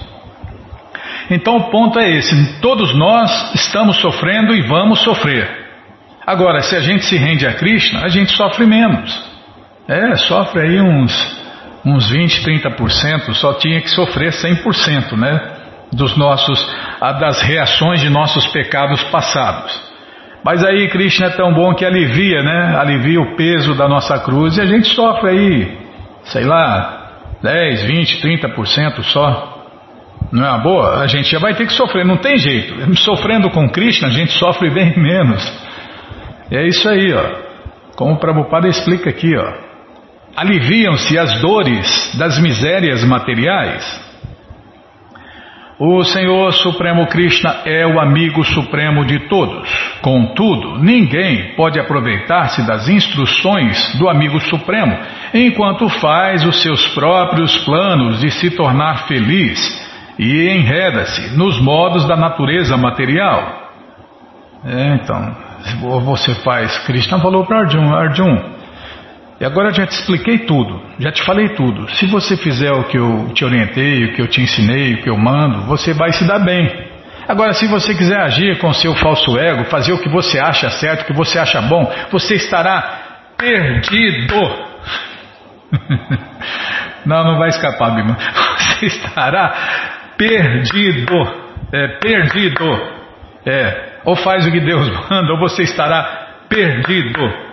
Então 1.31 1.57
o 1.57 1.71
ponto 1.71 1.99
é 1.99 2.11
esse: 2.11 2.61
todos 2.61 2.95
nós 2.95 3.55
estamos 3.55 3.97
sofrendo 3.97 4.55
e 4.55 4.63
vamos 4.63 5.01
sofrer. 5.01 5.63
Agora, 6.27 6.61
se 6.61 6.77
a 6.77 6.81
gente 6.81 7.05
se 7.05 7.17
rende 7.17 7.47
a 7.47 7.55
Krishna, 7.55 8.05
a 8.05 8.09
gente 8.09 8.33
sofre 8.33 8.65
menos. 8.65 9.33
É, 9.89 10.15
sofre 10.15 10.61
aí 10.61 10.81
uns, 10.81 11.13
uns 11.85 12.09
20, 12.11 12.43
30%, 12.43 13.35
só 13.35 13.55
tinha 13.55 13.81
que 13.81 13.91
sofrer 13.91 14.31
100%, 14.31 15.17
né? 15.17 15.52
Dos 15.93 16.17
nossos, 16.17 16.59
das 17.01 17.43
reações 17.43 18.01
de 18.01 18.09
nossos 18.09 18.47
pecados 18.49 19.03
passados. 19.05 19.93
Mas 20.45 20.65
aí 20.65 20.89
Krishna 20.89 21.27
é 21.27 21.31
tão 21.31 21.53
bom 21.53 21.75
que 21.75 21.85
alivia, 21.85 22.43
né? 22.43 22.77
Alivia 22.77 23.21
o 23.21 23.37
peso 23.37 23.75
da 23.75 23.87
nossa 23.87 24.19
cruz 24.19 24.57
e 24.57 24.61
a 24.61 24.67
gente 24.67 24.89
sofre 24.89 25.31
aí, 25.31 25.79
sei 26.25 26.45
lá, 26.45 27.37
10, 27.43 27.85
20, 27.85 28.21
30% 28.21 29.03
só. 29.05 29.51
Não 30.33 30.45
é 30.45 30.49
uma 30.49 30.59
boa? 30.59 31.03
A 31.03 31.07
gente 31.07 31.31
já 31.31 31.39
vai 31.39 31.55
ter 31.55 31.67
que 31.67 31.73
sofrer, 31.73 32.05
não 32.05 32.17
tem 32.17 32.39
jeito. 32.39 32.97
Sofrendo 32.97 33.51
com 33.51 33.69
Krishna, 33.69 34.09
a 34.09 34.11
gente 34.11 34.33
sofre 34.33 34.71
bem 34.71 34.95
menos. 34.99 35.43
É 36.51 36.67
isso 36.67 36.89
aí, 36.89 37.13
ó. 37.13 37.53
Como 37.97 38.15
o 38.15 38.19
Prabhupada 38.19 38.67
explica 38.67 39.11
aqui, 39.11 39.31
ó. 39.37 39.53
Aliviam-se 40.35 41.19
as 41.19 41.41
dores 41.41 42.17
das 42.19 42.39
misérias 42.39 43.05
materiais 43.05 44.12
o 45.85 46.05
Senhor 46.05 46.53
Supremo 46.53 47.09
Krishna 47.09 47.63
é 47.65 47.85
o 47.85 47.99
amigo 47.99 48.45
supremo 48.45 49.05
de 49.05 49.19
todos. 49.27 49.69
Contudo, 50.01 50.79
ninguém 50.79 51.57
pode 51.57 51.81
aproveitar-se 51.81 52.65
das 52.65 52.89
instruções 52.89 53.93
do 53.99 54.09
amigo 54.09 54.39
supremo 54.43 54.97
enquanto 55.35 55.89
faz 55.89 56.47
os 56.47 56.63
seus 56.63 56.87
próprios 56.95 57.57
planos 57.65 58.21
de 58.21 58.31
se 58.31 58.53
tornar 58.53 59.09
feliz 59.09 59.59
e 60.17 60.51
enreda-se 60.51 61.37
nos 61.37 61.61
modos 61.61 62.07
da 62.07 62.15
natureza 62.15 62.77
material. 62.77 63.73
É, 64.65 64.95
então, 64.95 65.37
você 66.05 66.33
faz. 66.45 66.79
Krishna 66.87 67.19
falou 67.19 67.45
para 67.45 67.63
Arjun, 67.63 67.93
Arjun, 67.93 68.62
e 69.43 69.45
agora 69.45 69.71
eu 69.71 69.75
já 69.75 69.85
te 69.89 69.99
expliquei 69.99 70.39
tudo, 70.39 70.81
já 71.01 71.11
te 71.11 71.21
falei 71.25 71.49
tudo. 71.49 71.91
Se 71.97 72.07
você 72.07 72.37
fizer 72.37 72.71
o 72.71 72.85
que 72.85 72.97
eu 72.97 73.33
te 73.35 73.45
orientei, 73.45 74.05
o 74.05 74.13
que 74.15 74.23
eu 74.23 74.29
te 74.29 74.41
ensinei, 74.41 74.95
o 74.95 75.03
que 75.03 75.11
eu 75.11 75.19
mando, 75.19 75.63
você 75.63 75.93
vai 75.93 76.13
se 76.13 76.25
dar 76.25 76.39
bem. 76.39 76.71
Agora, 77.27 77.53
se 77.53 77.67
você 77.67 77.93
quiser 77.93 78.21
agir 78.21 78.57
com 78.59 78.73
seu 78.73 78.95
falso 78.95 79.37
ego, 79.37 79.65
fazer 79.65 79.95
o 79.95 79.99
que 79.99 80.09
você 80.09 80.39
acha 80.39 80.71
certo, 80.71 81.03
o 81.03 81.07
que 81.07 81.13
você 81.13 81.41
acha 81.41 81.61
bom, 81.61 81.93
você 82.13 82.35
estará 82.35 83.01
perdido. 83.37 84.37
não, 87.05 87.25
não 87.25 87.37
vai 87.37 87.49
escapar, 87.49 87.97
Bima. 87.97 88.17
Você 88.79 88.87
estará 88.87 89.55
perdido. 90.17 91.15
É, 91.73 91.89
perdido. 91.99 92.65
É, 93.45 93.93
ou 94.05 94.15
faz 94.15 94.47
o 94.47 94.53
que 94.53 94.61
Deus 94.61 94.89
manda, 95.11 95.33
ou 95.33 95.41
você 95.41 95.65
estará 95.65 96.45
perdido. 96.49 97.52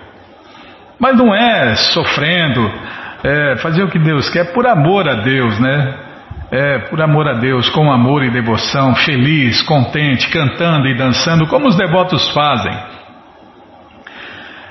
Mas 1.00 1.18
não 1.18 1.34
é 1.34 1.76
sofrendo, 1.76 2.70
é 3.24 3.56
fazer 3.58 3.84
o 3.84 3.90
que 3.90 4.00
Deus 4.00 4.30
quer 4.30 4.54
por 4.54 4.68
amor 4.68 5.08
a 5.08 5.16
Deus, 5.16 5.60
né? 5.60 5.96
É, 6.52 6.80
por 6.90 7.00
amor 7.02 7.28
a 7.28 7.34
Deus, 7.34 7.70
com 7.70 7.92
amor 7.92 8.24
e 8.24 8.32
devoção, 8.32 8.96
feliz, 8.96 9.62
contente, 9.62 10.30
cantando 10.30 10.88
e 10.88 10.98
dançando, 10.98 11.48
como 11.48 11.68
os 11.68 11.78
devotos 11.78 12.28
fazem. 12.32 12.74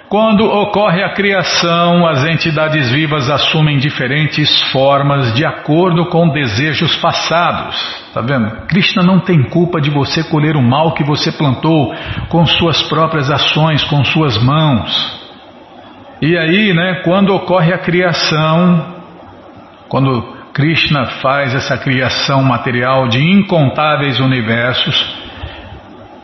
Quando 0.09 0.43
ocorre 0.45 1.05
a 1.05 1.13
criação, 1.13 2.07
as 2.07 2.25
entidades 2.25 2.91
vivas 2.91 3.29
assumem 3.29 3.77
diferentes 3.77 4.63
formas 4.73 5.35
de 5.35 5.45
acordo 5.45 6.07
com 6.07 6.31
desejos 6.31 6.97
passados. 6.97 7.77
Tá 8.15 8.23
vendo? 8.23 8.67
Krishna 8.67 9.03
não 9.03 9.21
tem 9.21 9.43
culpa 9.51 9.81
de 9.81 9.91
você 9.91 10.25
colher 10.25 10.57
o 10.57 10.63
mal 10.63 10.95
que 10.95 11.05
você 11.05 11.31
plantou 11.31 11.95
com 12.31 12.47
suas 12.47 12.83
próprias 12.85 13.31
ações, 13.31 13.85
com 13.85 14.03
suas 14.03 14.43
mãos. 14.43 15.18
E 16.21 16.37
aí, 16.37 16.75
né, 16.75 17.03
quando 17.05 17.33
ocorre 17.33 17.73
a 17.73 17.79
criação, 17.79 18.95
quando 19.89 20.37
Krishna 20.53 21.07
faz 21.23 21.55
essa 21.55 21.79
criação 21.79 22.43
material 22.43 23.07
de 23.07 23.23
incontáveis 23.23 24.19
universos, 24.19 25.17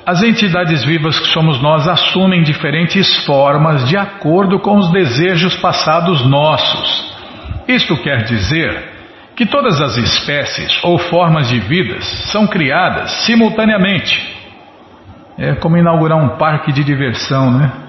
as 0.04 0.20
entidades 0.22 0.84
vivas 0.84 1.20
que 1.20 1.28
somos 1.28 1.62
nós 1.62 1.86
assumem 1.86 2.42
diferentes 2.42 3.24
formas 3.24 3.88
de 3.88 3.96
acordo 3.96 4.58
com 4.58 4.76
os 4.76 4.90
desejos 4.90 5.56
passados 5.56 6.26
nossos. 6.26 7.14
Isto 7.68 7.96
quer 7.98 8.24
dizer 8.24 8.92
que 9.36 9.46
todas 9.46 9.80
as 9.80 9.96
espécies 9.96 10.78
ou 10.82 10.98
formas 10.98 11.48
de 11.48 11.60
vidas 11.60 12.04
são 12.32 12.48
criadas 12.48 13.12
simultaneamente. 13.24 14.34
É 15.38 15.54
como 15.54 15.76
inaugurar 15.76 16.18
um 16.18 16.36
parque 16.36 16.72
de 16.72 16.82
diversão, 16.82 17.52
né? 17.52 17.83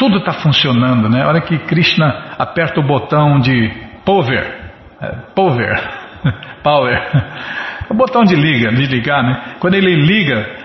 Tudo 0.00 0.16
está 0.16 0.32
funcionando, 0.32 1.10
né? 1.10 1.22
A 1.22 1.28
hora 1.28 1.42
que 1.42 1.58
Krishna 1.58 2.34
aperta 2.38 2.80
o 2.80 2.82
botão 2.82 3.38
de 3.38 3.70
power, 4.02 4.50
é, 4.98 5.08
power, 5.34 5.78
power, 6.64 6.98
o 7.90 7.92
botão 7.92 8.24
de 8.24 8.34
liga, 8.34 8.70
de 8.70 8.86
ligar, 8.86 9.22
né? 9.22 9.56
Quando 9.60 9.74
ele 9.74 9.94
liga, 9.94 10.56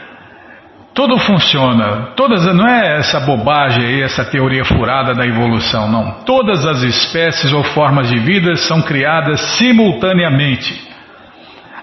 tudo 0.93 1.19
funciona. 1.19 2.13
Todas, 2.15 2.45
não 2.56 2.65
é 2.65 3.00
essa 3.00 3.19
bobagem 3.19 3.86
aí, 3.86 4.02
essa 4.04 4.24
teoria 4.24 4.63
furada 4.63 5.13
da 5.13 5.28
evolução, 5.28 5.91
não. 5.91 6.24
Todas 6.24 6.65
as 6.65 6.82
espécies 6.84 7.52
ou 7.52 7.62
formas 7.62 8.08
de 8.08 8.17
vida 8.17 8.56
são 8.56 8.82
criadas 8.84 9.41
simultaneamente. 9.58 10.82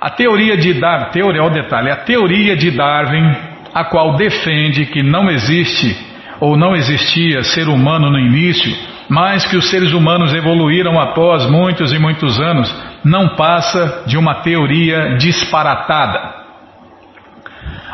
A 0.01 0.09
teoria 0.09 0.57
de 0.57 0.73
Darwin, 0.73 1.11
teoria, 1.11 1.45
o 1.45 1.51
detalhe, 1.51 1.91
a 1.91 1.97
teoria 1.97 2.57
de 2.57 2.71
Darwin, 2.71 3.31
a 3.75 3.85
qual 3.85 4.17
defende 4.17 4.87
que 4.87 5.03
não 5.03 5.29
existe 5.29 6.12
ou 6.43 6.57
não 6.57 6.75
existia 6.75 7.45
ser 7.45 7.69
humano 7.69 8.11
no 8.11 8.19
início, 8.19 8.77
mas 9.09 9.47
que 9.47 9.57
os 9.57 9.71
seres 9.71 9.93
humanos 9.93 10.35
evoluíram 10.35 11.01
após 11.01 11.49
muitos 11.49 11.93
e 11.93 12.01
muitos 12.01 12.41
anos, 12.41 12.69
não 13.05 13.37
passa 13.37 14.03
de 14.09 14.19
uma 14.19 14.43
teoria 14.43 15.15
disparatada. 15.19 16.19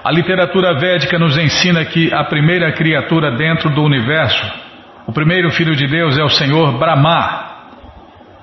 A 0.03 0.11
literatura 0.11 0.79
védica 0.81 1.19
nos 1.19 1.37
ensina 1.37 1.85
que 1.85 2.11
a 2.11 2.25
primeira 2.25 2.73
criatura 2.73 3.37
dentro 3.37 3.69
do 3.69 3.83
universo, 3.83 4.51
o 5.07 5.13
primeiro 5.13 5.51
filho 5.51 5.77
de 5.77 5.87
Deus 5.87 6.17
é 6.17 6.25
o 6.25 6.31
Senhor 6.31 6.79
Brahma. 6.79 7.48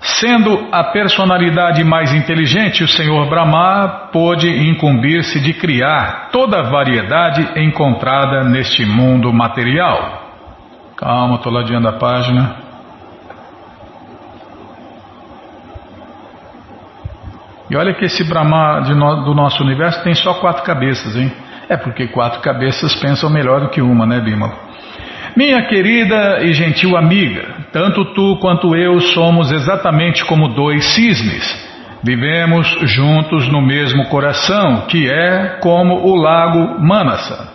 Sendo 0.06 0.68
a 0.72 0.84
personalidade 0.84 1.84
mais 1.84 2.14
inteligente, 2.14 2.84
o 2.84 2.88
Senhor 2.88 3.28
Brahma 3.28 4.10
pôde 4.12 4.48
incumbir-se 4.48 5.40
de 5.40 5.52
criar 5.52 6.30
toda 6.32 6.60
a 6.60 6.70
variedade 6.70 7.60
encontrada 7.60 8.44
neste 8.44 8.86
mundo 8.86 9.34
material. 9.34 10.22
Calma, 10.96 11.36
estou 11.36 11.52
ladeando 11.52 11.88
a 11.88 11.94
página. 11.94 12.56
E 17.68 17.76
olha 17.76 17.96
que 17.96 18.06
esse 18.06 18.24
Brahma 18.24 18.82
no, 18.82 19.24
do 19.24 19.34
nosso 19.34 19.64
universo 19.64 20.04
tem 20.04 20.14
só 20.14 20.36
quatro 20.36 20.64
cabeças, 20.64 21.16
hein? 21.16 21.34
É 21.68 21.76
porque 21.76 22.08
quatro 22.10 22.42
cabeças 22.42 22.96
pensam 22.96 23.28
melhor 23.28 23.62
do 23.62 23.70
que 23.70 23.82
uma, 23.82 24.06
né, 24.06 24.22
Bima? 24.22 24.65
Minha 25.36 25.64
querida 25.64 26.44
e 26.44 26.54
gentil 26.54 26.96
amiga, 26.96 27.44
tanto 27.74 28.06
tu 28.14 28.38
quanto 28.40 28.74
eu 28.74 29.02
somos 29.02 29.52
exatamente 29.52 30.24
como 30.24 30.48
dois 30.48 30.86
cisnes. 30.94 31.44
Vivemos 32.02 32.66
juntos 32.84 33.46
no 33.50 33.62
mesmo 33.62 34.06
coração, 34.06 34.86
que 34.88 35.12
é 35.12 35.60
como 35.62 36.08
o 36.08 36.16
lago 36.16 36.80
Manasa. 36.80 37.50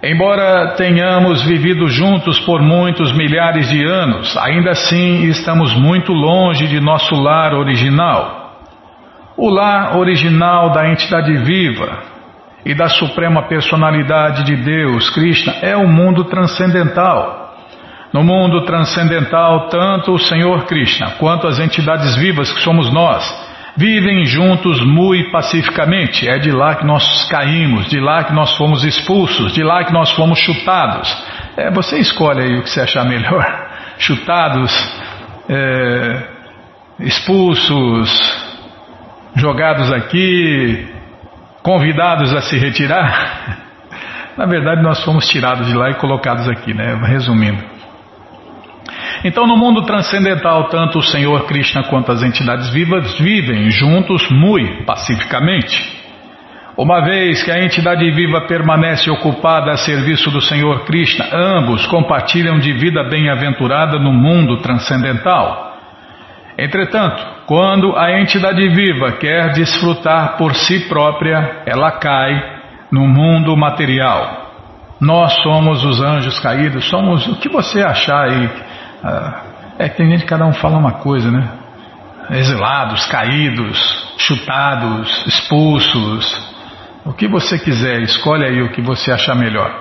Embora 0.00 0.76
tenhamos 0.76 1.42
vivido 1.42 1.88
juntos 1.88 2.38
por 2.38 2.62
muitos 2.62 3.10
milhares 3.12 3.68
de 3.68 3.84
anos, 3.84 4.36
ainda 4.36 4.70
assim 4.70 5.24
estamos 5.24 5.74
muito 5.74 6.12
longe 6.12 6.68
de 6.68 6.78
nosso 6.78 7.16
lar 7.16 7.52
original. 7.52 8.62
O 9.36 9.50
lar 9.50 9.96
original 9.96 10.70
da 10.70 10.88
entidade 10.88 11.36
viva 11.38 12.17
e 12.64 12.74
da 12.74 12.88
suprema 12.88 13.42
personalidade 13.42 14.44
de 14.44 14.56
Deus, 14.56 15.10
Krishna, 15.10 15.54
é 15.62 15.76
o 15.76 15.86
mundo 15.86 16.24
transcendental. 16.24 17.56
No 18.12 18.24
mundo 18.24 18.64
transcendental, 18.64 19.68
tanto 19.68 20.12
o 20.12 20.18
Senhor 20.18 20.64
Krishna 20.64 21.12
quanto 21.18 21.46
as 21.46 21.58
entidades 21.58 22.16
vivas 22.16 22.50
que 22.52 22.60
somos 22.60 22.92
nós 22.92 23.48
vivem 23.78 24.26
juntos 24.26 24.84
muito 24.84 25.30
pacificamente. 25.30 26.28
É 26.28 26.36
de 26.38 26.50
lá 26.50 26.74
que 26.74 26.84
nós 26.84 27.28
caímos, 27.30 27.86
de 27.86 28.00
lá 28.00 28.24
que 28.24 28.32
nós 28.32 28.56
fomos 28.56 28.82
expulsos, 28.82 29.52
de 29.54 29.62
lá 29.62 29.84
que 29.84 29.92
nós 29.92 30.10
fomos 30.12 30.40
chutados. 30.40 31.08
É, 31.56 31.70
você 31.70 31.98
escolhe 31.98 32.42
aí 32.42 32.58
o 32.58 32.62
que 32.62 32.70
você 32.70 32.80
achar 32.80 33.04
melhor. 33.04 33.68
Chutados, 33.98 34.72
é, 35.48 36.22
expulsos, 37.00 38.10
jogados 39.36 39.92
aqui, 39.92 40.86
convidados 41.68 42.34
a 42.34 42.40
se 42.40 42.56
retirar. 42.56 43.58
Na 44.38 44.46
verdade, 44.46 44.82
nós 44.82 45.04
fomos 45.04 45.28
tirados 45.28 45.66
de 45.66 45.74
lá 45.74 45.90
e 45.90 45.94
colocados 45.96 46.48
aqui, 46.48 46.72
né? 46.72 46.94
Resumindo. 47.04 47.62
Então, 49.22 49.46
no 49.46 49.54
mundo 49.54 49.82
transcendental, 49.82 50.70
tanto 50.70 50.98
o 50.98 51.02
Senhor 51.02 51.44
Krishna 51.44 51.82
quanto 51.82 52.10
as 52.10 52.22
entidades 52.22 52.70
vivas 52.70 53.18
vivem 53.18 53.68
juntos 53.68 54.26
muito 54.30 54.84
pacificamente. 54.86 55.98
Uma 56.74 57.04
vez 57.04 57.42
que 57.42 57.50
a 57.50 57.62
entidade 57.62 58.10
viva 58.12 58.46
permanece 58.46 59.10
ocupada 59.10 59.72
a 59.72 59.76
serviço 59.76 60.30
do 60.30 60.40
Senhor 60.40 60.86
Krishna, 60.86 61.26
ambos 61.34 61.84
compartilham 61.86 62.58
de 62.58 62.72
vida 62.72 63.04
bem-aventurada 63.10 63.98
no 63.98 64.12
mundo 64.12 64.62
transcendental. 64.62 65.76
Entretanto, 66.56 67.37
quando 67.48 67.96
a 67.96 68.20
entidade 68.20 68.68
viva 68.68 69.12
quer 69.12 69.52
desfrutar 69.54 70.36
por 70.36 70.54
si 70.54 70.86
própria, 70.86 71.62
ela 71.64 71.92
cai 71.92 72.60
no 72.92 73.08
mundo 73.08 73.56
material. 73.56 74.50
Nós 75.00 75.32
somos 75.42 75.82
os 75.82 75.98
anjos 75.98 76.38
caídos, 76.40 76.84
somos 76.90 77.26
o 77.26 77.36
que 77.36 77.48
você 77.48 77.82
achar 77.82 78.28
aí. 78.28 78.50
Ah, 79.02 79.42
é 79.78 79.88
que 79.88 79.96
tem 79.96 80.10
gente 80.10 80.24
que 80.24 80.28
cada 80.28 80.44
um 80.44 80.52
fala 80.52 80.76
uma 80.76 80.98
coisa, 80.98 81.30
né? 81.30 81.48
Exilados, 82.32 83.06
caídos, 83.06 84.14
chutados, 84.18 85.26
expulsos, 85.26 86.54
o 87.06 87.14
que 87.14 87.26
você 87.26 87.58
quiser, 87.58 88.02
escolhe 88.02 88.44
aí 88.44 88.60
o 88.60 88.72
que 88.72 88.82
você 88.82 89.10
achar 89.10 89.34
melhor. 89.34 89.74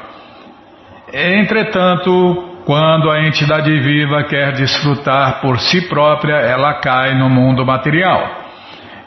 Entretanto, 1.12 2.57
quando 2.68 3.10
a 3.10 3.26
entidade 3.26 3.72
viva 3.80 4.26
quer 4.26 4.52
desfrutar 4.52 5.40
por 5.40 5.58
si 5.58 5.88
própria, 5.88 6.36
ela 6.36 6.74
cai 6.82 7.18
no 7.18 7.30
mundo 7.30 7.66
material. 7.66 8.42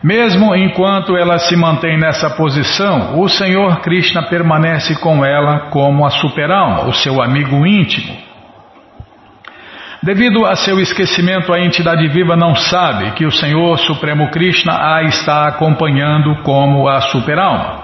Mesmo 0.03 0.57
enquanto 0.57 1.14
ela 1.14 1.37
se 1.38 1.55
mantém 1.57 1.99
nessa 1.99 2.31
posição, 2.31 3.20
o 3.20 3.29
Senhor 3.29 3.83
Krishna 3.83 4.23
permanece 4.23 4.99
com 5.01 5.23
ela 5.23 5.68
como 5.68 6.07
a 6.07 6.11
superalma, 6.11 6.87
o 6.87 6.94
seu 6.94 7.23
amigo 7.23 7.66
íntimo. 7.66 8.16
Devido 10.03 10.46
a 10.46 10.57
seu 10.57 10.81
esquecimento, 10.81 11.53
a 11.53 11.61
entidade 11.61 12.09
viva 12.09 12.35
não 12.35 12.55
sabe 12.55 13.11
que 13.11 13.27
o 13.27 13.31
Senhor 13.31 13.79
Supremo 13.81 14.31
Krishna 14.31 14.73
a 14.73 15.03
está 15.03 15.46
acompanhando 15.49 16.35
como 16.44 16.88
a 16.88 17.03
superalma. 17.03 17.80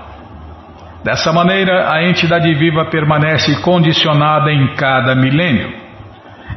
Dessa 1.07 1.33
maneira, 1.33 1.89
a 1.89 2.03
entidade 2.03 2.53
viva 2.55 2.87
permanece 2.87 3.63
condicionada 3.63 4.51
em 4.51 4.75
cada 4.75 5.15
milênio. 5.15 5.73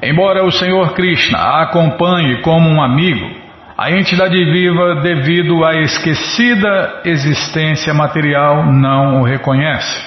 Embora 0.01 0.43
o 0.43 0.51
Senhor 0.51 0.95
Krishna 0.95 1.37
a 1.37 1.61
acompanhe 1.61 2.41
como 2.41 2.67
um 2.67 2.81
amigo, 2.81 3.29
a 3.77 3.91
entidade 3.91 4.43
viva, 4.51 5.01
devido 5.01 5.63
à 5.63 5.75
esquecida 5.75 7.01
existência 7.05 7.93
material, 7.93 8.65
não 8.65 9.21
o 9.21 9.23
reconhece. 9.23 10.03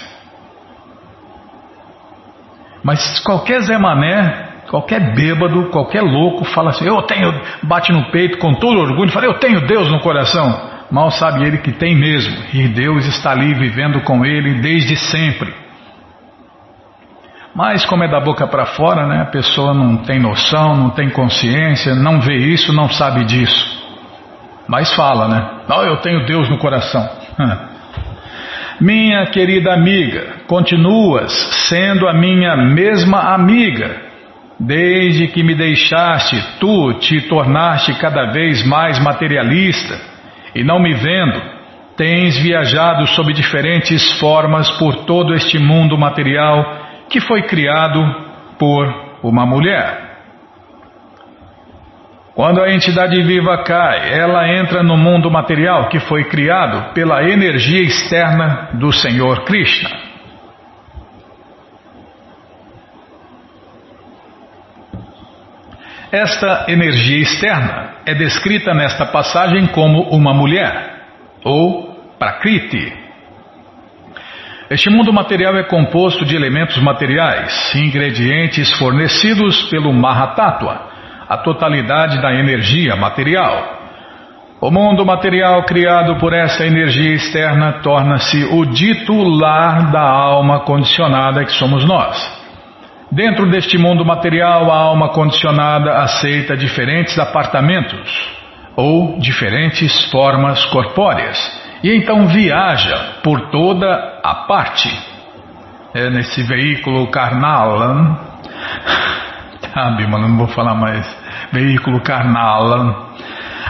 Mas 2.83 3.21
qualquer 3.21 3.61
Zé 3.61 3.79
Mané, 3.79 4.65
qualquer 4.69 5.15
bêbado, 5.15 5.71
qualquer 5.71 6.03
louco 6.03 6.45
fala 6.47 6.71
assim: 6.71 6.85
Eu 6.85 7.01
tenho, 7.03 7.33
bate 7.63 7.93
no 7.93 8.11
peito 8.11 8.39
com 8.39 8.55
todo 8.55 8.81
orgulho, 8.81 9.13
fala: 9.13 9.27
Eu 9.27 9.39
tenho 9.39 9.65
Deus 9.69 9.89
no 9.89 10.01
coração. 10.01 10.72
Mal 10.93 11.11
sabe 11.11 11.47
ele 11.47 11.57
que 11.57 11.73
tem 11.73 11.97
mesmo, 11.97 12.37
e 12.53 12.69
Deus 12.69 13.07
está 13.07 13.31
ali 13.31 13.55
vivendo 13.55 14.03
com 14.03 14.27
ele 14.27 14.61
desde 14.61 14.95
sempre. 14.95 15.51
Mas 17.55 17.87
como 17.87 18.05
é 18.05 18.09
da 18.09 18.21
boca 18.21 18.47
para 18.47 18.67
fora, 18.67 19.07
né, 19.07 19.23
a 19.23 19.31
pessoa 19.31 19.73
não 19.73 19.97
tem 19.97 20.21
noção, 20.21 20.77
não 20.77 20.91
tem 20.91 21.09
consciência, 21.09 21.95
não 21.95 22.21
vê 22.21 22.37
isso, 22.37 22.75
não 22.75 22.91
sabe 22.91 23.25
disso. 23.25 23.83
Mas 24.69 24.93
fala, 24.93 25.29
né? 25.29 25.51
Não, 25.67 25.83
eu 25.83 25.97
tenho 26.03 26.27
Deus 26.27 26.51
no 26.51 26.59
coração. 26.59 27.09
Minha 28.79 29.25
querida 29.29 29.73
amiga, 29.73 30.43
continuas 30.47 31.33
sendo 31.71 32.07
a 32.07 32.13
minha 32.13 32.55
mesma 32.55 33.33
amiga. 33.33 33.97
Desde 34.61 35.29
que 35.29 35.43
me 35.43 35.55
deixaste, 35.55 36.37
tu 36.61 36.95
te 36.95 37.23
tornaste 37.29 37.95
cada 37.95 38.31
vez 38.31 38.67
mais 38.67 38.99
materialista 38.99 40.12
e 40.55 40.63
não 40.63 40.79
me 40.79 40.95
vendo, 40.95 41.41
tens 41.97 42.37
viajado 42.39 43.07
sob 43.09 43.33
diferentes 43.33 44.19
formas 44.19 44.71
por 44.73 45.05
todo 45.05 45.35
este 45.35 45.59
mundo 45.59 45.97
material 45.99 46.81
que 47.09 47.21
foi 47.21 47.43
criado 47.43 48.01
por 48.59 48.93
uma 49.23 49.47
mulher. 49.47 50.13
Quando 52.35 52.63
a 52.63 52.73
entidade 52.73 53.21
viva 53.23 53.63
cai, 53.63 54.19
ela 54.19 54.49
entra 54.49 54.83
no 54.83 54.97
mundo 54.97 55.31
material 55.31 55.89
que 55.89 56.01
foi 56.01 56.25
criado 56.25 56.95
pela 56.95 57.23
energia 57.23 57.83
externa 57.83 58.71
do 58.73 58.91
Senhor 58.91 59.45
Krishna. 59.45 60.02
Esta 66.13 66.67
energia 66.69 67.23
externa 67.23 67.95
é 68.05 68.13
descrita 68.13 68.75
nesta 68.75 69.07
passagem 69.07 69.67
como 69.69 70.11
uma 70.11 70.35
mulher, 70.35 71.07
ou 71.43 71.91
Prakriti. 72.19 72.93
Este 74.69 74.91
mundo 74.91 75.11
material 75.11 75.57
é 75.57 75.63
composto 75.63 76.23
de 76.27 76.37
elementos 76.37 76.77
materiais, 76.83 77.75
ingredientes 77.75 78.71
fornecidos 78.79 79.71
pelo 79.71 79.91
Mahatattva, 79.91 80.83
a 81.31 81.39
totalidade 81.39 82.21
da 82.21 82.31
energia 82.35 82.95
material. 82.95 83.79
O 84.61 84.71
mundo 84.71 85.07
material 85.07 85.65
criado 85.65 86.17
por 86.17 86.35
essa 86.35 86.67
energia 86.67 87.15
externa 87.15 87.81
torna-se 87.83 88.45
o 88.53 88.67
dito 88.67 89.15
lar 89.15 89.91
da 89.91 90.03
alma 90.03 90.61
condicionada 90.61 91.43
que 91.43 91.53
somos 91.53 91.87
nós. 91.87 92.42
Dentro 93.13 93.51
deste 93.51 93.77
mundo 93.77 94.07
material, 94.07 94.73
a 94.73 94.75
alma 94.75 95.11
condicionada 95.11 95.99
aceita 95.99 96.57
diferentes 96.57 97.19
apartamentos 97.19 98.11
ou 98.75 99.19
diferentes 99.19 100.11
formas 100.11 100.65
corpóreas 100.65 101.37
e 101.85 101.95
então 101.95 102.27
viaja 102.29 103.19
por 103.23 103.51
toda 103.51 104.19
a 104.25 104.47
parte. 104.47 104.89
É 105.93 106.09
nesse 106.09 106.43
veículo 106.43 107.11
carnal. 107.11 108.17
Tá, 109.61 109.91
Bimala, 109.91 110.27
não 110.27 110.39
vou 110.39 110.49
falar 110.49 110.75
mais. 110.75 111.07
Veículo 111.53 112.01
carnal. 112.01 113.13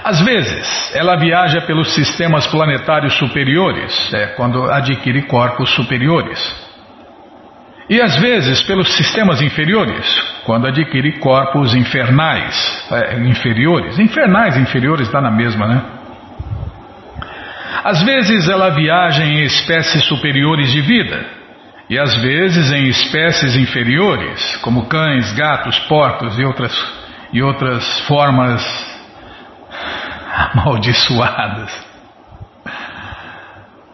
Às 0.04 0.20
vezes, 0.20 0.94
ela 0.94 1.16
viaja 1.16 1.62
pelos 1.62 1.92
sistemas 1.96 2.46
planetários 2.46 3.14
superiores, 3.14 4.14
é 4.14 4.26
quando 4.36 4.70
adquire 4.70 5.22
corpos 5.22 5.68
superiores. 5.70 6.71
E 7.92 8.00
às 8.00 8.16
vezes 8.16 8.62
pelos 8.62 8.90
sistemas 8.96 9.42
inferiores, 9.42 10.18
quando 10.46 10.66
adquire 10.66 11.18
corpos 11.18 11.74
infernais, 11.74 12.88
é, 12.90 13.18
inferiores. 13.18 13.98
Infernais 13.98 14.56
inferiores 14.56 15.08
está 15.08 15.20
na 15.20 15.30
mesma, 15.30 15.66
né? 15.66 15.82
Às 17.84 18.02
vezes 18.02 18.48
ela 18.48 18.70
viaja 18.70 19.22
em 19.26 19.42
espécies 19.42 20.04
superiores 20.04 20.72
de 20.72 20.80
vida, 20.80 21.22
e 21.90 21.98
às 21.98 22.14
vezes 22.14 22.72
em 22.72 22.88
espécies 22.88 23.56
inferiores, 23.56 24.56
como 24.62 24.86
cães, 24.86 25.30
gatos, 25.34 25.78
porcos 25.80 26.38
e 26.38 26.44
outras, 26.46 26.92
e 27.30 27.42
outras 27.42 28.00
formas 28.06 28.64
amaldiçoadas. 30.54 31.70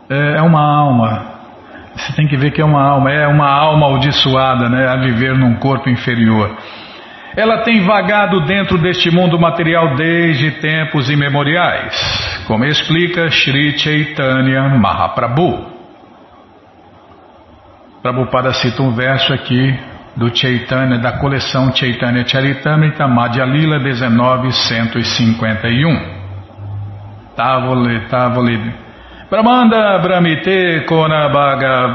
É, 0.09 0.37
é 0.37 0.43
uma 0.43 0.63
alma. 0.63 1.38
Você 1.99 2.13
tem 2.13 2.29
que 2.29 2.37
ver 2.37 2.53
que 2.53 2.61
é 2.61 2.65
uma 2.65 2.81
alma, 2.81 3.11
é 3.11 3.27
uma 3.27 3.51
alma 3.51 3.89
amaldiçoada, 3.89 4.69
né, 4.69 4.87
a 4.87 4.95
viver 4.97 5.37
num 5.37 5.57
corpo 5.57 5.91
inferior. 5.91 6.57
Ela 7.37 7.63
tem 7.63 7.85
vagado 7.85 8.47
dentro 8.47 8.79
deste 8.79 9.11
mundo 9.11 9.37
material 9.39 9.95
desde 9.97 10.53
tempos 10.61 11.11
imemoriais, 11.11 12.45
como 12.47 12.65
explica 12.65 13.29
Sri 13.31 13.77
Chaitanya 13.79 14.69
Mahaprabhu. 14.69 15.67
Prabhupada 18.03 18.53
cita 18.53 18.83
um 18.83 18.93
verso 18.93 19.35
aqui 19.35 19.79
do 20.17 20.35
Chaitanya, 20.35 20.99
da 20.99 21.19
coleção 21.19 21.71
Chaitanya 21.75 22.27
Charitamrita 22.27 23.07
Madhya 23.09 23.45
Lila 23.45 23.79
1951. 23.79 26.19
Tavole, 27.37 28.01
tavole. 28.09 28.88
Brahmanda 29.31 29.99
Brahmite 29.99 30.87
Kona 30.89 31.29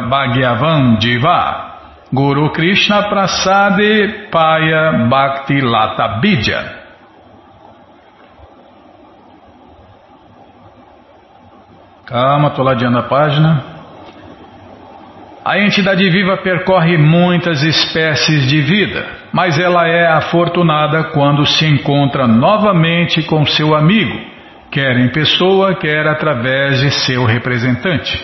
Bhagyavan 0.08 1.00
Diva. 1.00 1.72
Guru 2.14 2.52
Krishna 2.52 3.10
Prasade 3.10 4.30
Paya 4.30 5.10
Bhakti 5.10 5.60
Lata 5.60 6.20
Bidya. 6.22 6.84
Calma, 12.06 12.50
estou 12.50 12.64
ladeando 12.64 13.00
a 13.00 13.04
página. 13.04 13.64
A 15.44 15.58
entidade 15.58 16.08
viva 16.12 16.38
percorre 16.38 17.00
muitas 17.00 17.64
espécies 17.64 18.48
de 18.48 18.62
vida, 18.62 19.08
mas 19.34 19.58
ela 19.58 19.88
é 19.88 20.06
afortunada 20.06 21.06
quando 21.06 21.44
se 21.48 21.66
encontra 21.66 22.28
novamente 22.28 23.24
com 23.24 23.44
seu 23.44 23.76
amigo, 23.76 24.33
quer 24.74 24.98
em 24.98 25.10
pessoa, 25.10 25.76
quer 25.76 26.08
através 26.08 26.80
de 26.80 26.90
seu 26.90 27.26
representante. 27.26 28.20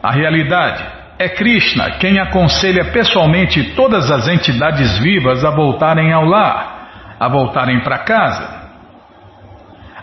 A 0.00 0.12
realidade 0.12 0.84
é 1.18 1.28
Krishna 1.28 1.90
quem 1.98 2.20
aconselha 2.20 2.92
pessoalmente 2.92 3.74
todas 3.74 4.08
as 4.08 4.28
entidades 4.28 4.96
vivas 4.98 5.44
a 5.44 5.50
voltarem 5.50 6.12
ao 6.12 6.24
lar, 6.24 7.16
a 7.18 7.28
voltarem 7.28 7.80
para 7.80 7.98
casa. 7.98 8.62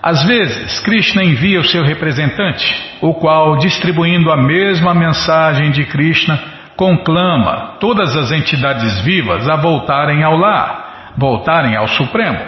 Às 0.04 0.26
vezes, 0.26 0.80
Krishna 0.82 1.24
envia 1.24 1.60
o 1.60 1.64
seu 1.64 1.84
representante, 1.84 2.66
o 3.00 3.14
qual, 3.14 3.56
distribuindo 3.58 4.32
a 4.32 4.36
mesma 4.36 4.94
mensagem 4.94 5.72
de 5.72 5.86
Krishna, 5.86 6.38
conclama 6.76 7.78
todas 7.80 8.18
as 8.18 8.32
entidades 8.32 9.00
vivas 9.02 9.48
a 9.48 9.56
voltarem 9.56 10.24
ao 10.24 10.36
lar, 10.36 11.14
voltarem 11.16 11.76
ao 11.76 11.88
Supremo. 11.88 12.40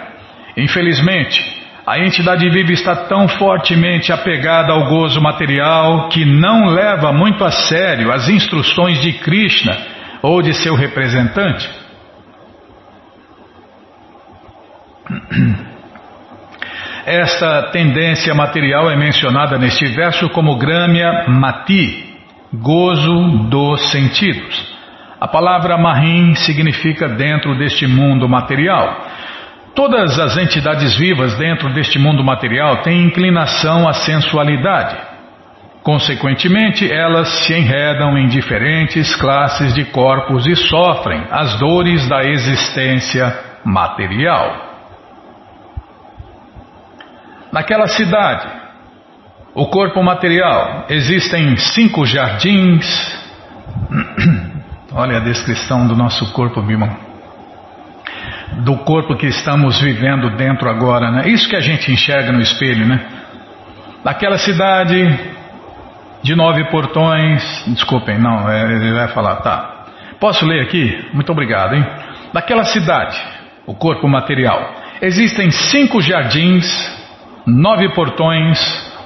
Infelizmente, 0.56 1.53
a 1.86 1.98
entidade 1.98 2.48
viva 2.48 2.72
está 2.72 2.96
tão 2.96 3.28
fortemente 3.28 4.10
apegada 4.10 4.72
ao 4.72 4.88
gozo 4.88 5.20
material 5.20 6.08
que 6.08 6.24
não 6.24 6.66
leva 6.66 7.12
muito 7.12 7.44
a 7.44 7.50
sério 7.50 8.10
as 8.10 8.26
instruções 8.28 9.02
de 9.02 9.12
Krishna 9.12 9.76
ou 10.22 10.40
de 10.40 10.54
seu 10.54 10.74
representante. 10.74 11.68
Esta 17.04 17.64
tendência 17.64 18.34
material 18.34 18.90
é 18.90 18.96
mencionada 18.96 19.58
neste 19.58 19.84
verso 19.88 20.30
como 20.30 20.56
grâmia 20.56 21.26
mati, 21.28 22.16
gozo 22.54 23.46
dos 23.50 23.90
sentidos. 23.90 24.72
A 25.20 25.28
palavra 25.28 25.76
mahim 25.76 26.34
significa 26.34 27.06
dentro 27.08 27.58
deste 27.58 27.86
mundo 27.86 28.26
material. 28.26 29.06
Todas 29.74 30.20
as 30.20 30.36
entidades 30.36 30.96
vivas 30.96 31.36
dentro 31.36 31.72
deste 31.72 31.98
mundo 31.98 32.22
material 32.22 32.82
têm 32.82 33.06
inclinação 33.06 33.88
à 33.88 33.92
sensualidade. 33.92 34.96
Consequentemente, 35.82 36.90
elas 36.90 37.28
se 37.44 37.52
enredam 37.52 38.16
em 38.16 38.28
diferentes 38.28 39.14
classes 39.16 39.74
de 39.74 39.84
corpos 39.86 40.46
e 40.46 40.54
sofrem 40.54 41.26
as 41.28 41.58
dores 41.58 42.08
da 42.08 42.24
existência 42.24 43.36
material. 43.64 44.72
Naquela 47.52 47.88
cidade, 47.88 48.48
o 49.54 49.66
corpo 49.66 50.02
material, 50.02 50.86
existem 50.88 51.56
cinco 51.56 52.06
jardins. 52.06 52.86
Olha 54.94 55.16
a 55.16 55.20
descrição 55.20 55.86
do 55.88 55.96
nosso 55.96 56.32
corpo, 56.32 56.62
Bimão 56.62 57.13
do 58.62 58.76
corpo 58.78 59.16
que 59.16 59.26
estamos 59.26 59.80
vivendo 59.80 60.36
dentro 60.36 60.68
agora, 60.68 61.10
né? 61.10 61.28
Isso 61.28 61.48
que 61.48 61.56
a 61.56 61.60
gente 61.60 61.90
enxerga 61.90 62.32
no 62.32 62.40
espelho, 62.40 62.86
né? 62.86 63.00
Daquela 64.04 64.38
cidade 64.38 65.18
de 66.22 66.34
nove 66.34 66.64
portões, 66.70 67.64
desculpem, 67.68 68.18
não, 68.18 68.48
é, 68.48 68.62
ele 68.62 68.94
vai 68.94 69.08
falar, 69.08 69.36
tá. 69.36 69.86
Posso 70.20 70.46
ler 70.46 70.62
aqui? 70.62 71.08
Muito 71.12 71.30
obrigado, 71.32 71.74
hein? 71.74 71.84
Daquela 72.32 72.64
cidade, 72.64 73.20
o 73.66 73.74
corpo 73.74 74.08
material, 74.08 74.74
existem 75.02 75.50
cinco 75.50 76.00
jardins, 76.00 76.66
nove 77.46 77.88
portões, 77.94 78.58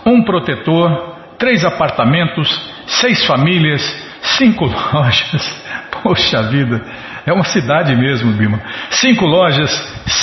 um 0.06 0.22
protetor, 0.22 1.16
três 1.38 1.64
apartamentos, 1.64 2.48
seis 2.86 3.24
famílias, 3.26 3.82
cinco 4.22 4.64
lojas. 4.92 5.64
Poxa 6.02 6.42
vida! 6.44 6.84
É 7.28 7.32
uma 7.32 7.44
cidade 7.44 7.94
mesmo, 7.94 8.32
Bima. 8.32 8.58
Cinco 8.90 9.26
lojas, 9.26 9.70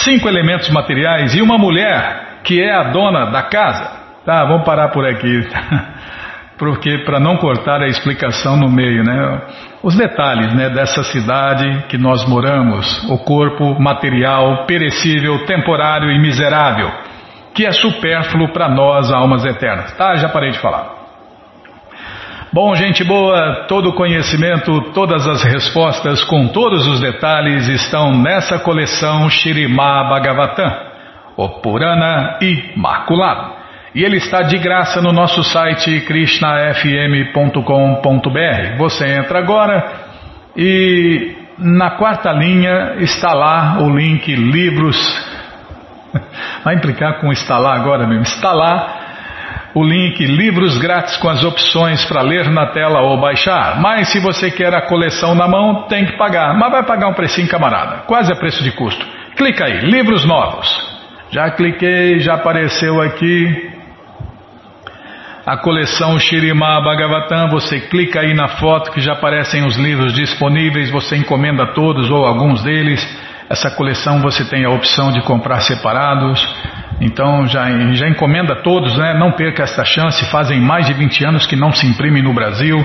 cinco 0.04 0.28
elementos 0.28 0.70
materiais 0.72 1.36
e 1.36 1.42
uma 1.42 1.56
mulher 1.56 2.40
que 2.44 2.60
é 2.60 2.74
a 2.74 2.92
dona 2.92 3.26
da 3.30 3.44
casa. 3.44 3.92
Tá, 4.26 4.44
vamos 4.44 4.66
parar 4.66 4.90
por 4.90 5.06
aqui. 5.06 5.48
Porque 6.58 7.00
para 7.00 7.20
não 7.20 7.38
cortar 7.38 7.82
a 7.82 7.88
explicação 7.88 8.58
no 8.58 8.72
meio, 8.72 9.04
né? 9.04 9.42
Os 9.84 9.96
detalhes, 9.96 10.52
né, 10.56 10.70
dessa 10.70 11.04
cidade 11.04 11.84
que 11.90 11.98
nós 11.98 12.28
moramos, 12.28 13.04
o 13.08 13.20
corpo 13.20 13.80
material, 13.80 14.66
perecível, 14.66 15.46
temporário 15.46 16.10
e 16.10 16.18
miserável, 16.18 16.90
que 17.54 17.68
é 17.68 17.72
supérfluo 17.72 18.52
para 18.52 18.68
nós, 18.68 19.12
almas 19.12 19.46
eternas. 19.46 19.94
Tá, 19.96 20.16
já 20.16 20.30
parei 20.30 20.50
de 20.50 20.60
falar. 20.60 21.05
Bom, 22.56 22.74
gente 22.74 23.04
boa, 23.04 23.66
todo 23.68 23.90
o 23.90 23.94
conhecimento, 23.94 24.94
todas 24.94 25.28
as 25.28 25.44
respostas 25.44 26.24
com 26.24 26.48
todos 26.48 26.88
os 26.88 27.02
detalhes 27.02 27.68
estão 27.68 28.18
nessa 28.18 28.58
coleção 28.58 29.30
Shirimá 29.30 30.06
Bhagavatam, 30.06 30.72
o 31.36 31.50
Purana 31.60 32.40
Imaculado. 32.40 33.56
E 33.94 34.06
ele 34.06 34.16
está 34.16 34.42
de 34.42 34.58
graça 34.58 35.02
no 35.02 35.12
nosso 35.12 35.44
site 35.44 36.00
krishnafm.com.br. 36.08 38.78
Você 38.78 39.06
entra 39.06 39.40
agora 39.40 39.92
e 40.56 41.36
na 41.60 41.98
quarta 41.98 42.32
linha 42.32 42.96
está 43.00 43.34
lá 43.34 43.80
o 43.82 43.94
link 43.94 44.34
Livros. 44.34 44.98
Vai 46.64 46.76
implicar 46.76 47.20
com 47.20 47.34
instalar 47.34 47.76
agora 47.76 48.08
mesmo. 48.08 48.24
Lá 48.42 48.95
o 49.76 49.84
link 49.84 50.26
livros 50.26 50.78
grátis 50.78 51.18
com 51.18 51.28
as 51.28 51.44
opções 51.44 52.06
para 52.06 52.22
ler 52.22 52.50
na 52.50 52.68
tela 52.68 53.02
ou 53.02 53.20
baixar. 53.20 53.82
Mas 53.82 54.08
se 54.08 54.22
você 54.22 54.50
quer 54.50 54.74
a 54.74 54.88
coleção 54.88 55.36
na 55.36 55.50
mão, 55.50 55.84
tem 55.90 56.06
que 56.06 56.18
pagar. 56.18 56.58
Mas 56.58 56.72
vai 56.72 56.84
pagar 56.84 57.10
um 57.10 57.14
precinho, 57.14 57.50
camarada. 57.50 58.04
Quase 58.08 58.32
a 58.32 58.38
preço 58.38 58.64
de 58.64 58.72
custo. 58.72 59.06
Clica 59.36 59.66
aí, 59.66 59.82
livros 59.82 60.24
novos. 60.24 60.66
Já 61.30 61.52
cliquei, 61.52 62.22
já 62.22 62.36
apareceu 62.36 63.02
aqui. 63.02 63.74
A 65.46 65.58
coleção 65.58 66.18
Shirima 66.18 66.82
Bhagavatam, 66.82 67.50
você 67.50 67.82
clica 67.82 68.22
aí 68.22 68.34
na 68.34 68.48
foto 68.48 68.92
que 68.92 69.02
já 69.02 69.12
aparecem 69.12 69.66
os 69.66 69.76
livros 69.76 70.14
disponíveis, 70.14 70.90
você 70.90 71.18
encomenda 71.18 71.74
todos 71.74 72.10
ou 72.10 72.26
alguns 72.26 72.64
deles. 72.64 73.06
Essa 73.50 73.70
coleção 73.70 74.22
você 74.22 74.46
tem 74.46 74.64
a 74.64 74.70
opção 74.70 75.12
de 75.12 75.22
comprar 75.22 75.60
separados. 75.60 76.42
Então 77.02 77.46
já, 77.46 77.70
já 77.94 78.08
encomenda 78.08 78.54
a 78.54 78.62
todos, 78.62 78.98
né? 78.98 79.14
Não 79.14 79.34
perca 79.34 79.64
esta 79.64 79.84
chance. 79.84 80.24
Fazem 80.32 80.62
mais 80.62 80.86
de 80.86 80.94
20 80.94 81.26
anos 81.26 81.46
que 81.46 81.56
não 81.56 81.72
se 81.72 81.86
imprime 81.86 82.22
no 82.22 82.34
Brasil. 82.34 82.78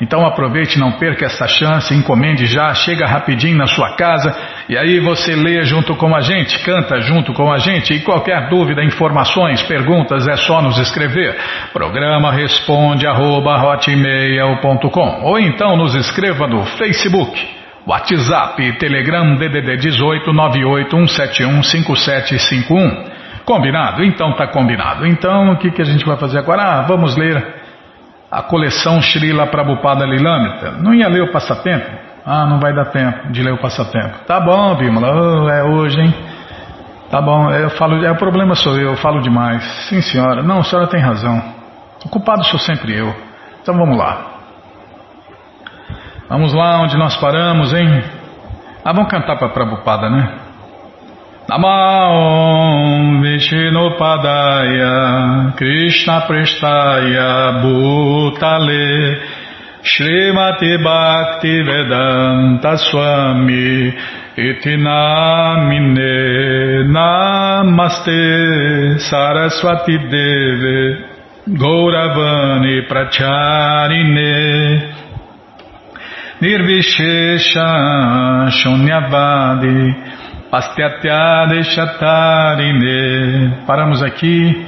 Então 0.00 0.26
aproveite, 0.26 0.78
não 0.78 0.92
perca 0.92 1.26
esta 1.26 1.46
chance. 1.46 1.94
Encomende 1.94 2.46
já, 2.46 2.72
chega 2.74 3.06
rapidinho 3.06 3.58
na 3.58 3.66
sua 3.66 3.94
casa 3.96 4.34
e 4.68 4.76
aí 4.76 5.00
você 5.00 5.34
lê 5.34 5.62
junto 5.64 5.96
com 5.96 6.14
a 6.14 6.20
gente, 6.20 6.58
canta 6.64 7.00
junto 7.00 7.32
com 7.32 7.52
a 7.52 7.58
gente. 7.58 7.92
E 7.92 8.00
qualquer 8.00 8.48
dúvida, 8.48 8.82
informações, 8.84 9.62
perguntas 9.62 10.26
é 10.26 10.36
só 10.36 10.62
nos 10.62 10.78
escrever. 10.78 11.36
Programa 11.72 12.32
responde 12.32 13.06
arroba, 13.06 13.78
ou 15.22 15.38
então 15.38 15.76
nos 15.76 15.94
escreva 15.94 16.46
no 16.46 16.64
Facebook. 16.64 17.58
WhatsApp, 17.86 18.78
Telegram, 18.78 19.36
DDD 19.36 19.76
18 19.78 20.32
5751. 21.62 23.17
Combinado? 23.48 24.04
Então 24.04 24.34
tá 24.34 24.46
combinado. 24.46 25.06
Então 25.06 25.52
o 25.52 25.56
que, 25.56 25.70
que 25.70 25.80
a 25.80 25.84
gente 25.86 26.04
vai 26.04 26.18
fazer 26.18 26.36
agora? 26.36 26.62
Ah, 26.64 26.82
vamos 26.82 27.16
ler 27.16 27.42
a 28.30 28.42
coleção 28.42 29.00
Srila 29.00 29.46
Prabhupada 29.46 30.04
Lilamita. 30.04 30.72
Não 30.72 30.92
ia 30.92 31.08
ler 31.08 31.22
o 31.22 31.32
passatempo? 31.32 31.86
Ah, 32.26 32.44
não 32.44 32.60
vai 32.60 32.74
dar 32.74 32.90
tempo 32.90 33.32
de 33.32 33.42
ler 33.42 33.54
o 33.54 33.58
passatempo. 33.58 34.18
Tá 34.26 34.38
bom, 34.38 34.74
Bimala, 34.74 35.14
oh, 35.14 35.48
é 35.48 35.64
hoje, 35.64 35.98
hein? 35.98 36.14
Tá 37.10 37.22
bom, 37.22 37.50
eu 37.50 37.70
falo, 37.70 38.04
é, 38.04 38.10
o 38.10 38.16
problema 38.16 38.54
sou 38.54 38.76
eu, 38.76 38.90
eu 38.90 38.96
falo 38.96 39.22
demais. 39.22 39.62
Sim, 39.88 40.02
senhora. 40.02 40.42
Não, 40.42 40.58
a 40.58 40.64
senhora 40.64 40.86
tem 40.86 41.00
razão. 41.00 41.42
O 42.04 42.08
culpado 42.10 42.44
sou 42.44 42.60
sempre 42.60 42.98
eu. 42.98 43.16
Então 43.62 43.74
vamos 43.74 43.96
lá. 43.96 44.26
Vamos 46.28 46.52
lá 46.52 46.82
onde 46.82 46.98
nós 46.98 47.16
paramos, 47.16 47.72
hein? 47.72 48.04
Ah, 48.84 48.92
vamos 48.92 49.10
cantar 49.10 49.38
para 49.38 49.48
Prabhupada, 49.48 50.10
né? 50.10 50.47
Namaom 51.48 53.24
Vishnupadaya 53.24 55.56
Krishna 55.56 56.20
Prestaya 56.28 57.56
Bhutale 57.62 59.16
Srimati 59.82 60.76
Bhakti 60.84 61.62
Vedanta 61.64 62.76
Swami 62.76 63.96
Itinamine 64.36 66.12
Namaste 66.92 69.00
Saraswati 69.00 69.96
Deve 69.96 71.00
Gauravani 71.48 72.84
Pracharine 72.86 74.92
Nirvishesha 76.42 77.68
Shunyavadi 78.52 79.80
Paramos 83.66 84.02
aqui 84.02 84.66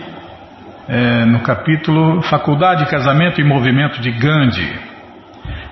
é, 0.86 1.24
no 1.24 1.40
capítulo 1.40 2.20
Faculdade, 2.20 2.84
Casamento 2.84 3.40
e 3.40 3.44
Movimento 3.44 3.98
de 3.98 4.10
Gandhi. 4.10 4.90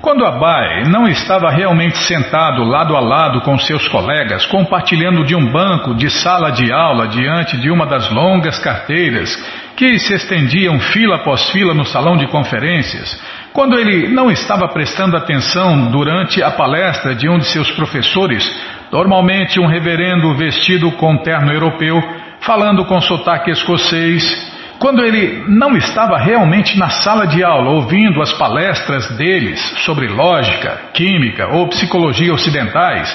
Quando 0.00 0.24
Abai 0.24 0.84
não 0.84 1.06
estava 1.06 1.50
realmente 1.50 1.98
sentado 1.98 2.64
lado 2.64 2.96
a 2.96 3.00
lado 3.00 3.42
com 3.42 3.58
seus 3.58 3.86
colegas, 3.88 4.46
compartilhando 4.46 5.24
de 5.24 5.34
um 5.34 5.44
banco 5.52 5.94
de 5.94 6.08
sala 6.08 6.52
de 6.52 6.72
aula 6.72 7.08
diante 7.08 7.58
de 7.58 7.70
uma 7.70 7.84
das 7.84 8.10
longas 8.10 8.58
carteiras 8.58 9.36
que 9.76 9.98
se 9.98 10.14
estendiam 10.14 10.80
fila 10.80 11.16
após 11.16 11.50
fila 11.50 11.74
no 11.74 11.84
salão 11.84 12.16
de 12.16 12.26
conferências, 12.28 13.20
quando 13.52 13.78
ele 13.78 14.08
não 14.08 14.30
estava 14.30 14.68
prestando 14.68 15.16
atenção 15.16 15.90
durante 15.90 16.42
a 16.42 16.50
palestra 16.50 17.14
de 17.14 17.28
um 17.28 17.38
de 17.38 17.44
seus 17.46 17.70
professores, 17.72 18.48
normalmente 18.90 19.60
um 19.60 19.66
reverendo 19.66 20.34
vestido 20.34 20.90
com 20.92 21.18
terno 21.18 21.52
europeu, 21.52 22.02
falando 22.40 22.84
com 22.84 23.00
sotaque 23.00 23.50
escocês, 23.50 24.56
quando 24.78 25.04
ele 25.04 25.44
não 25.48 25.76
estava 25.76 26.16
realmente 26.18 26.78
na 26.78 26.88
sala 26.88 27.26
de 27.26 27.42
aula 27.42 27.70
ouvindo 27.70 28.22
as 28.22 28.32
palestras 28.32 29.08
deles 29.16 29.60
sobre 29.84 30.06
lógica, 30.06 30.80
química 30.94 31.48
ou 31.48 31.68
psicologia 31.68 32.32
ocidentais, 32.32 33.14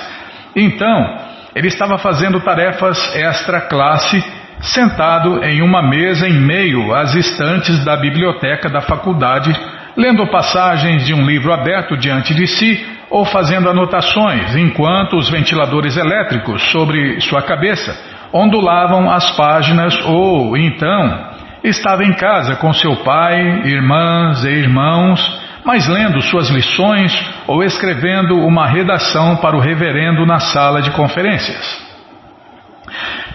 então 0.56 1.18
ele 1.56 1.68
estava 1.68 1.98
fazendo 1.98 2.42
tarefas 2.42 3.16
extra-classe, 3.16 4.24
sentado 4.60 5.44
em 5.44 5.62
uma 5.62 5.82
mesa 5.82 6.28
em 6.28 6.34
meio 6.34 6.94
às 6.94 7.16
estantes 7.16 7.84
da 7.86 7.96
biblioteca 7.96 8.70
da 8.70 8.82
faculdade 8.82 9.54
lendo 9.96 10.28
passagens 10.28 11.06
de 11.06 11.14
um 11.14 11.26
livro 11.26 11.54
aberto 11.54 11.98
diante 11.98 12.34
de 12.34 12.48
si 12.48 12.86
ou 13.10 13.26
fazendo 13.26 13.70
anotações, 13.70 14.56
enquanto 14.56 15.18
os 15.18 15.30
ventiladores 15.30 15.96
elétricos 15.98 16.62
sobre 16.72 17.22
sua 17.22 17.42
cabeça 17.42 17.96
ondulavam 18.34 19.10
as 19.12 19.30
páginas 19.38 19.98
ou, 20.06 20.58
então, 20.58 21.30
estava 21.64 22.04
em 22.04 22.14
casa 22.14 22.56
com 22.56 22.74
seu 22.74 22.96
pai, 22.98 23.62
irmãs 23.66 24.44
e 24.44 24.50
irmãos, 24.50 25.42
mas 25.64 25.88
lendo 25.88 26.22
suas 26.22 26.50
lições 26.50 27.14
ou 27.48 27.64
escrevendo 27.64 28.36
uma 28.36 28.68
redação 28.68 29.38
para 29.38 29.56
o 29.56 29.60
reverendo 29.60 30.26
na 30.26 30.40
sala 30.40 30.82
de 30.82 30.90
conferências. 30.92 31.83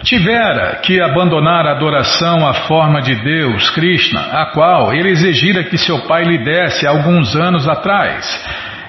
Tivera 0.03 0.79
que 0.83 1.01
abandonar 1.01 1.65
a 1.65 1.71
adoração 1.71 2.47
à 2.47 2.53
forma 2.53 3.01
de 3.01 3.15
Deus, 3.15 3.69
Krishna, 3.71 4.21
a 4.31 4.47
qual 4.47 4.93
ele 4.93 5.09
exigira 5.09 5.63
que 5.63 5.77
seu 5.77 5.99
pai 6.07 6.23
lhe 6.23 6.37
desse 6.43 6.87
alguns 6.87 7.35
anos 7.35 7.67
atrás. 7.67 8.25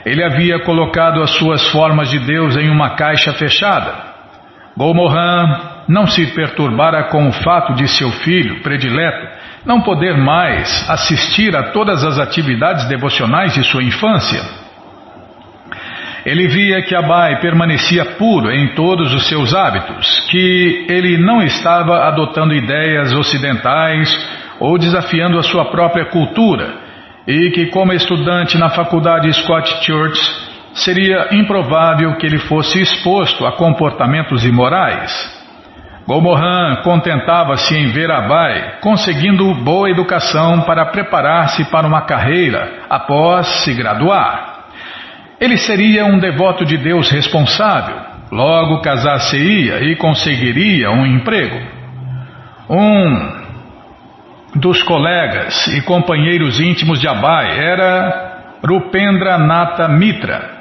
Ele 0.05 0.25
havia 0.25 0.61
colocado 0.61 1.21
as 1.23 1.31
suas 1.33 1.67
formas 1.71 2.09
de 2.11 2.19
Deus 2.21 2.57
em 2.57 2.71
uma 2.71 2.91
caixa 2.91 3.33
fechada. 3.33 4.11
Golmohan 4.77 5.61
não 5.89 6.07
se 6.07 6.27
perturbara 6.29 7.05
com 7.05 7.29
o 7.29 7.33
fato 7.33 7.75
de 7.75 7.89
seu 7.89 8.11
filho, 8.11 8.63
predileto, 8.63 9.27
não 9.67 9.83
poder 9.83 10.17
mais 10.17 10.89
assistir 10.89 11.55
a 11.55 11.73
todas 11.73 12.05
as 12.05 12.19
atividades 12.19 12.87
devocionais 12.87 13.53
de 13.53 13.65
sua 13.65 13.83
infância. 13.83 14.60
Ele 16.25 16.49
via 16.49 16.83
que 16.83 16.95
Abai 16.95 17.41
permanecia 17.41 18.05
puro 18.17 18.51
em 18.51 18.75
todos 18.75 19.15
os 19.15 19.27
seus 19.29 19.55
hábitos, 19.55 20.29
que 20.31 20.87
ele 20.89 21.17
não 21.19 21.43
estava 21.43 22.07
adotando 22.07 22.55
ideias 22.55 23.13
ocidentais 23.13 24.11
ou 24.59 24.79
desafiando 24.79 25.39
a 25.39 25.43
sua 25.43 25.67
própria 25.67 26.07
cultura, 26.07 26.75
e 27.27 27.51
que, 27.51 27.67
como 27.67 27.93
estudante 27.93 28.59
na 28.59 28.71
faculdade 28.71 29.33
Scott 29.33 29.85
Church, 29.85 30.21
seria 30.75 31.29
improvável 31.33 32.17
que 32.17 32.27
ele 32.27 32.39
fosse 32.39 32.81
exposto 32.81 33.47
a 33.47 33.53
comportamentos 33.53 34.45
imorais. 34.45 35.41
Gomohan 36.07 36.83
contentava-se 36.83 37.77
em 37.77 37.89
ver 37.89 38.11
Abai 38.11 38.79
conseguindo 38.81 39.55
boa 39.63 39.89
educação 39.89 40.63
para 40.63 40.87
preparar-se 40.87 41.65
para 41.71 41.87
uma 41.87 42.03
carreira 42.03 42.81
após 42.91 43.47
se 43.63 43.73
graduar. 43.75 44.50
Ele 45.41 45.57
seria 45.57 46.05
um 46.05 46.19
devoto 46.19 46.67
de 46.67 46.77
Deus 46.77 47.11
responsável, 47.11 47.97
logo 48.31 48.83
casar-se-ia 48.83 49.83
e 49.85 49.97
conseguiria 49.97 50.91
um 50.91 51.07
emprego. 51.07 51.59
Um 52.69 53.41
dos 54.55 54.83
colegas 54.83 55.67
e 55.69 55.81
companheiros 55.83 56.61
íntimos 56.61 57.01
de 57.01 57.09
Abai 57.09 57.59
era 57.59 58.59
Rupendra 58.63 59.39
Nata 59.39 59.89
Mitra. 59.89 60.61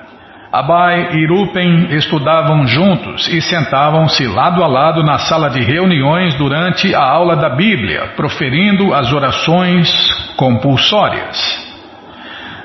Abai 0.51 1.09
e 1.13 1.27
Rupen 1.27 1.89
estudavam 1.91 2.65
juntos 2.65 3.27
e 3.27 3.41
sentavam-se 3.41 4.25
lado 4.27 4.63
a 4.63 4.67
lado 4.67 5.03
na 5.03 5.19
sala 5.19 5.49
de 5.49 5.59
reuniões 5.59 6.35
durante 6.35 6.95
a 6.95 7.03
aula 7.03 7.35
da 7.35 7.49
Bíblia, 7.49 8.13
proferindo 8.15 8.93
as 8.93 9.11
orações 9.11 9.91
compulsórias. 10.37 11.68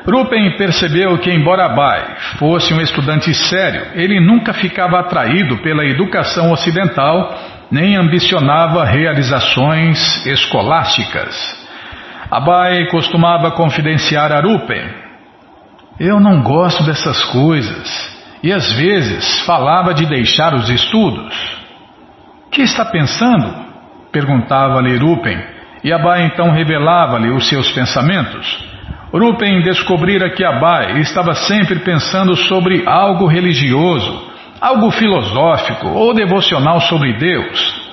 Rupen 0.07 0.57
percebeu 0.59 1.17
que, 1.19 1.31
embora 1.31 1.69
Bai 1.69 2.17
fosse 2.39 2.75
um 2.75 2.81
estudante 2.81 3.33
sério, 3.33 3.93
ele 3.95 4.21
nunca 4.21 4.53
ficava 4.53 5.01
atraído 5.01 5.59
pela 5.63 5.85
educação 5.85 6.53
ocidental 6.53 7.35
nem 7.71 7.97
ambicionava 7.97 8.85
realizações 8.85 10.25
escolásticas. 10.27 11.65
Abai 12.31 12.87
costumava 12.91 13.51
confidenciar 13.53 14.31
a 14.31 14.41
Rupen: 14.41 14.85
Eu 15.99 16.21
não 16.21 16.43
gosto 16.43 16.85
dessas 16.85 17.25
coisas. 17.27 18.15
E 18.43 18.53
às 18.53 18.71
vezes 18.73 19.41
falava 19.47 19.95
de 19.95 20.05
deixar 20.05 20.53
os 20.55 20.69
estudos. 20.69 21.35
Que 22.51 22.61
está 22.61 22.85
pensando? 22.85 23.65
perguntava-lhe 24.13 24.97
Rupen, 24.97 25.37
e 25.83 25.93
Abai 25.93 26.27
então 26.27 26.53
revelava-lhe 26.53 27.31
os 27.31 27.49
seus 27.49 27.73
pensamentos. 27.73 28.74
Rupen 29.17 29.63
descobrira 29.63 30.29
que 30.31 30.45
Abai 30.45 30.99
estava 30.99 31.35
sempre 31.35 31.79
pensando 31.79 32.35
sobre 32.35 32.83
algo 32.85 33.29
religioso, 33.29 34.27
algo 34.61 34.91
filosófico 34.91 35.87
ou 35.87 36.13
devocional 36.13 36.81
sobre 36.81 37.17
Deus. 37.17 37.85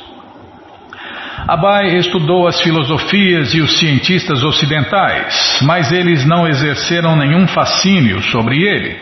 Abai 1.47 1.95
estudou 1.95 2.47
as 2.47 2.59
filosofias 2.59 3.53
e 3.53 3.61
os 3.61 3.77
cientistas 3.77 4.43
ocidentais, 4.43 5.59
mas 5.61 5.91
eles 5.91 6.25
não 6.25 6.47
exerceram 6.47 7.15
nenhum 7.15 7.47
fascínio 7.47 8.19
sobre 8.23 8.63
ele. 8.63 8.99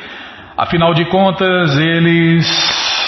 Afinal 0.58 0.94
de 0.94 1.06
contas, 1.06 1.78
eles 1.78 3.00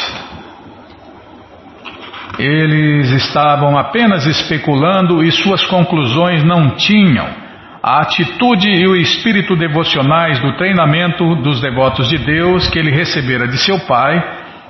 eles 2.40 3.12
estavam 3.12 3.78
apenas 3.78 4.26
especulando 4.26 5.22
e 5.22 5.30
suas 5.34 5.66
conclusões 5.66 6.46
não 6.46 6.78
tinham 6.78 7.51
a 7.84 8.02
atitude 8.02 8.70
e 8.70 8.88
o 8.88 8.96
espírito 8.96 9.56
devocionais 9.56 10.40
do 10.40 10.56
treinamento 10.56 11.36
dos 11.38 11.60
devotos 11.60 12.08
de 12.10 12.18
Deus 12.20 12.70
que 12.70 12.78
ele 12.78 12.92
recebera 12.92 13.48
de 13.48 13.58
seu 13.58 13.80
pai 13.80 14.24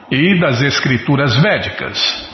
e 0.10 0.40
das 0.40 0.62
escrituras 0.62 1.36
védicas. 1.42 2.30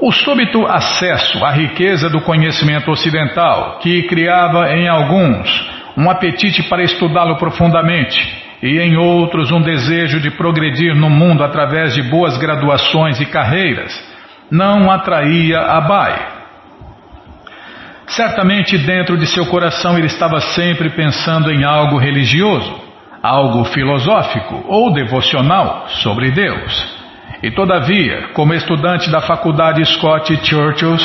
O 0.00 0.10
súbito 0.10 0.66
acesso 0.66 1.44
à 1.44 1.52
riqueza 1.52 2.10
do 2.10 2.20
conhecimento 2.22 2.90
ocidental, 2.90 3.78
que 3.78 4.02
criava 4.08 4.72
em 4.72 4.88
alguns 4.88 5.70
um 5.96 6.10
apetite 6.10 6.64
para 6.64 6.82
estudá-lo 6.82 7.36
profundamente 7.36 8.18
e 8.60 8.80
em 8.80 8.96
outros 8.96 9.52
um 9.52 9.60
desejo 9.60 10.20
de 10.20 10.30
progredir 10.32 10.96
no 10.96 11.10
mundo 11.10 11.44
através 11.44 11.94
de 11.94 12.02
boas 12.02 12.36
graduações 12.38 13.20
e 13.20 13.26
carreiras, 13.26 13.92
não 14.50 14.90
atraía 14.90 15.60
Abai. 15.60 16.41
Certamente 18.16 18.76
dentro 18.76 19.16
de 19.16 19.26
seu 19.26 19.46
coração 19.46 19.96
ele 19.96 20.06
estava 20.06 20.38
sempre 20.38 20.90
pensando 20.90 21.50
em 21.50 21.64
algo 21.64 21.96
religioso, 21.96 22.78
algo 23.22 23.64
filosófico 23.64 24.64
ou 24.68 24.92
devocional 24.92 25.86
sobre 25.88 26.30
Deus. 26.30 27.00
E 27.42 27.50
todavia, 27.50 28.28
como 28.34 28.52
estudante 28.52 29.10
da 29.10 29.22
faculdade 29.22 29.82
Scott 29.86 30.38
Churchill, 30.44 30.96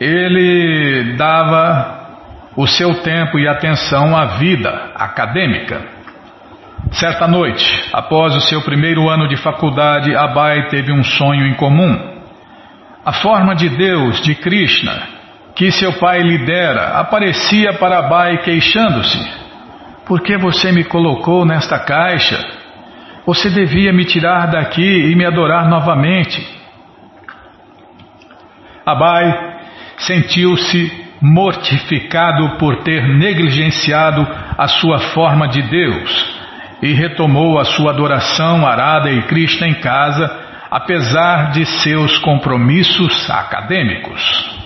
ele 0.00 1.14
dava 1.16 2.00
o 2.56 2.66
seu 2.66 2.96
tempo 2.96 3.38
e 3.38 3.46
atenção 3.46 4.16
à 4.16 4.36
vida 4.38 4.90
acadêmica. 4.96 5.80
Certa 6.90 7.28
noite, 7.28 7.88
após 7.92 8.34
o 8.34 8.40
seu 8.40 8.60
primeiro 8.62 9.08
ano 9.08 9.28
de 9.28 9.36
faculdade, 9.36 10.16
Abai 10.16 10.66
teve 10.68 10.90
um 10.90 11.04
sonho 11.04 11.46
em 11.46 11.54
comum. 11.54 11.96
A 13.06 13.12
forma 13.12 13.54
de 13.54 13.68
Deus, 13.68 14.20
de 14.20 14.34
Krishna, 14.34 15.19
que 15.54 15.70
seu 15.70 15.92
pai 15.94 16.22
lhe 16.22 16.38
dera, 16.44 16.98
aparecia 16.98 17.74
para 17.74 17.98
Abai 17.98 18.38
queixando-se: 18.38 19.18
Por 20.06 20.20
que 20.22 20.36
você 20.38 20.72
me 20.72 20.84
colocou 20.84 21.44
nesta 21.44 21.78
caixa? 21.78 22.38
Você 23.26 23.50
devia 23.50 23.92
me 23.92 24.04
tirar 24.04 24.46
daqui 24.46 25.10
e 25.10 25.14
me 25.14 25.24
adorar 25.24 25.68
novamente. 25.68 26.44
Abai 28.84 29.58
sentiu-se 29.98 31.10
mortificado 31.20 32.56
por 32.56 32.82
ter 32.82 33.06
negligenciado 33.06 34.26
a 34.56 34.66
sua 34.66 34.98
forma 34.98 35.46
de 35.48 35.62
Deus 35.62 36.40
e 36.82 36.92
retomou 36.92 37.58
a 37.58 37.64
sua 37.64 37.90
adoração 37.90 38.66
arada 38.66 39.10
e 39.10 39.22
Krishna 39.22 39.68
em 39.68 39.74
casa, 39.74 40.30
apesar 40.70 41.50
de 41.50 41.66
seus 41.66 42.18
compromissos 42.18 43.28
acadêmicos. 43.28 44.59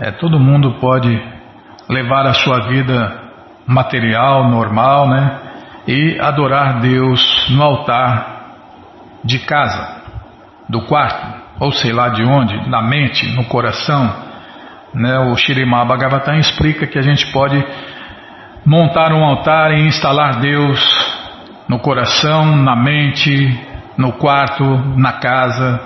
É, 0.00 0.12
todo 0.12 0.38
mundo 0.38 0.74
pode 0.80 1.20
levar 1.88 2.24
a 2.24 2.34
sua 2.34 2.68
vida 2.68 3.20
material, 3.66 4.48
normal, 4.48 5.08
né? 5.08 5.38
E 5.88 6.18
adorar 6.20 6.80
Deus 6.80 7.48
no 7.50 7.62
altar 7.62 8.38
de 9.24 9.40
casa, 9.40 10.02
do 10.68 10.82
quarto, 10.82 11.26
ou 11.58 11.72
sei 11.72 11.92
lá 11.92 12.10
de 12.10 12.22
onde, 12.22 12.68
na 12.68 12.80
mente, 12.80 13.26
no 13.34 13.44
coração. 13.46 14.14
Né? 14.94 15.18
O 15.18 15.36
Shirimá 15.36 15.84
Bhagavatam 15.84 16.38
explica 16.38 16.86
que 16.86 16.98
a 16.98 17.02
gente 17.02 17.26
pode 17.32 17.62
montar 18.64 19.12
um 19.12 19.24
altar 19.24 19.72
e 19.72 19.86
instalar 19.86 20.38
Deus 20.40 20.80
no 21.68 21.80
coração, 21.80 22.54
na 22.54 22.76
mente, 22.76 23.58
no 23.96 24.12
quarto, 24.12 24.64
na 24.96 25.14
casa. 25.14 25.80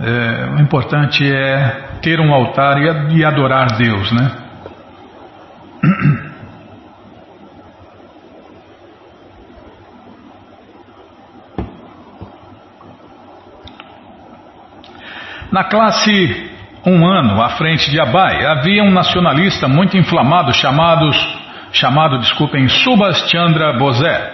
É, 0.00 0.50
o 0.56 0.60
importante 0.60 1.30
é 1.30 1.91
ter 2.02 2.20
um 2.20 2.34
altar 2.34 2.78
e 3.10 3.24
adorar 3.24 3.78
Deus, 3.78 4.12
né? 4.12 4.30
Na 15.50 15.64
classe 15.64 16.50
um 16.84 17.06
ano 17.06 17.40
à 17.40 17.50
frente 17.50 17.90
de 17.90 18.00
Abai 18.00 18.44
havia 18.44 18.82
um 18.82 18.90
nacionalista 18.90 19.68
muito 19.68 19.96
inflamado 19.96 20.52
chamado, 20.52 21.10
chamado 21.72 22.18
desculpem, 22.18 22.68
Subhas 22.68 23.30
Chandra 23.30 23.72
Bose. 23.78 24.31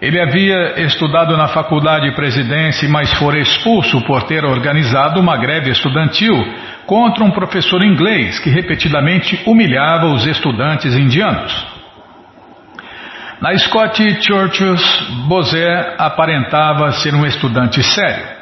Ele 0.00 0.20
havia 0.20 0.80
estudado 0.84 1.36
na 1.36 1.48
faculdade 1.48 2.08
de 2.08 2.14
presidência, 2.14 2.88
mas 2.88 3.12
fora 3.14 3.40
expulso 3.40 4.00
por 4.02 4.22
ter 4.22 4.44
organizado 4.44 5.18
uma 5.20 5.36
greve 5.36 5.70
estudantil 5.70 6.34
contra 6.86 7.24
um 7.24 7.32
professor 7.32 7.84
inglês 7.84 8.38
que 8.38 8.48
repetidamente 8.48 9.40
humilhava 9.44 10.06
os 10.06 10.24
estudantes 10.24 10.94
indianos. 10.94 11.66
Na 13.40 13.56
Scott 13.58 14.24
Churches, 14.24 14.82
Bose 15.28 15.64
aparentava 15.98 16.92
ser 16.92 17.14
um 17.14 17.26
estudante 17.26 17.82
sério. 17.82 18.38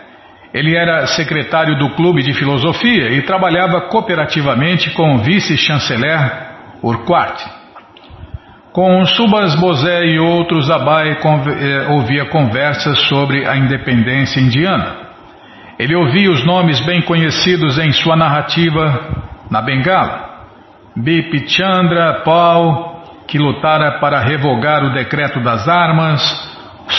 Ele 0.53 0.77
era 0.77 1.07
secretário 1.07 1.79
do 1.79 1.91
clube 1.91 2.23
de 2.23 2.33
filosofia 2.35 3.11
e 3.11 3.23
trabalhava 3.23 3.89
cooperativamente 3.89 4.91
com 4.91 5.15
o 5.15 5.19
vice-chanceler 5.19 6.19
Urquhart. 6.83 7.56
Com 8.77 9.07
Subas 9.07 9.55
Bose 9.55 9.89
e 9.89 10.19
outros, 10.19 10.71
Abai 10.71 11.13
eh, 11.13 11.87
ouvia 11.93 12.27
conversas 12.27 12.99
sobre 13.09 13.49
a 13.49 13.57
independência 13.57 14.39
indiana. 14.39 14.97
Ele 15.79 15.97
ouvia 15.97 16.31
os 16.31 16.45
nomes 16.45 16.79
bem 16.85 17.01
conhecidos 17.01 17.79
em 17.79 17.91
sua 17.93 18.15
narrativa 18.17 19.25
na 19.51 19.63
Bengala. 19.63 20.29
Bipichandra 20.95 22.21
Paul, 22.23 23.01
que 23.27 23.39
lutara 23.39 23.93
para 23.93 24.21
revogar 24.21 24.85
o 24.85 24.93
decreto 24.93 25.41
das 25.43 25.67
armas, 25.67 26.21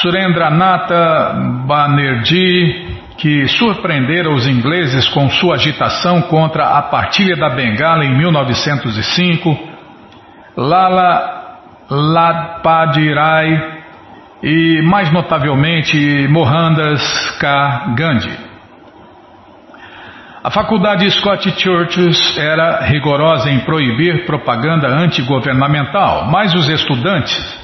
Surendranatha 0.01 1.35
Banerjee, 1.67 2.97
que 3.19 3.47
surpreendera 3.49 4.31
os 4.31 4.47
ingleses 4.47 5.07
com 5.09 5.29
sua 5.29 5.53
agitação 5.53 6.23
contra 6.23 6.75
a 6.75 6.81
partilha 6.81 7.35
da 7.35 7.51
Bengala 7.51 8.03
em 8.03 8.17
1905, 8.17 9.77
Lala 10.57 11.36
Ladpadirai 11.89 13.77
e, 14.43 14.81
mais 14.83 15.11
notavelmente, 15.11 16.27
Mohandas 16.27 17.01
K. 17.39 17.93
Gandhi. 17.95 18.47
A 20.43 20.51
faculdade 20.51 21.09
Scott 21.11 21.49
Churches 21.59 22.37
era 22.37 22.81
rigorosa 22.81 23.49
em 23.49 23.59
proibir 23.61 24.25
propaganda 24.25 24.87
antigovernamental, 24.87 26.27
mas 26.31 26.53
os 26.53 26.69
estudantes, 26.69 27.59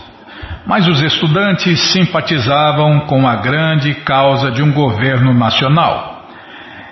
mas 0.66 0.88
os 0.88 1.02
estudantes 1.02 1.80
simpatizavam 1.92 3.02
com 3.02 3.28
a 3.28 3.36
grande 3.36 3.94
causa 3.94 4.52
de 4.52 4.64
um 4.64 4.72
governo 4.72 5.34
nacional. 5.34 6.12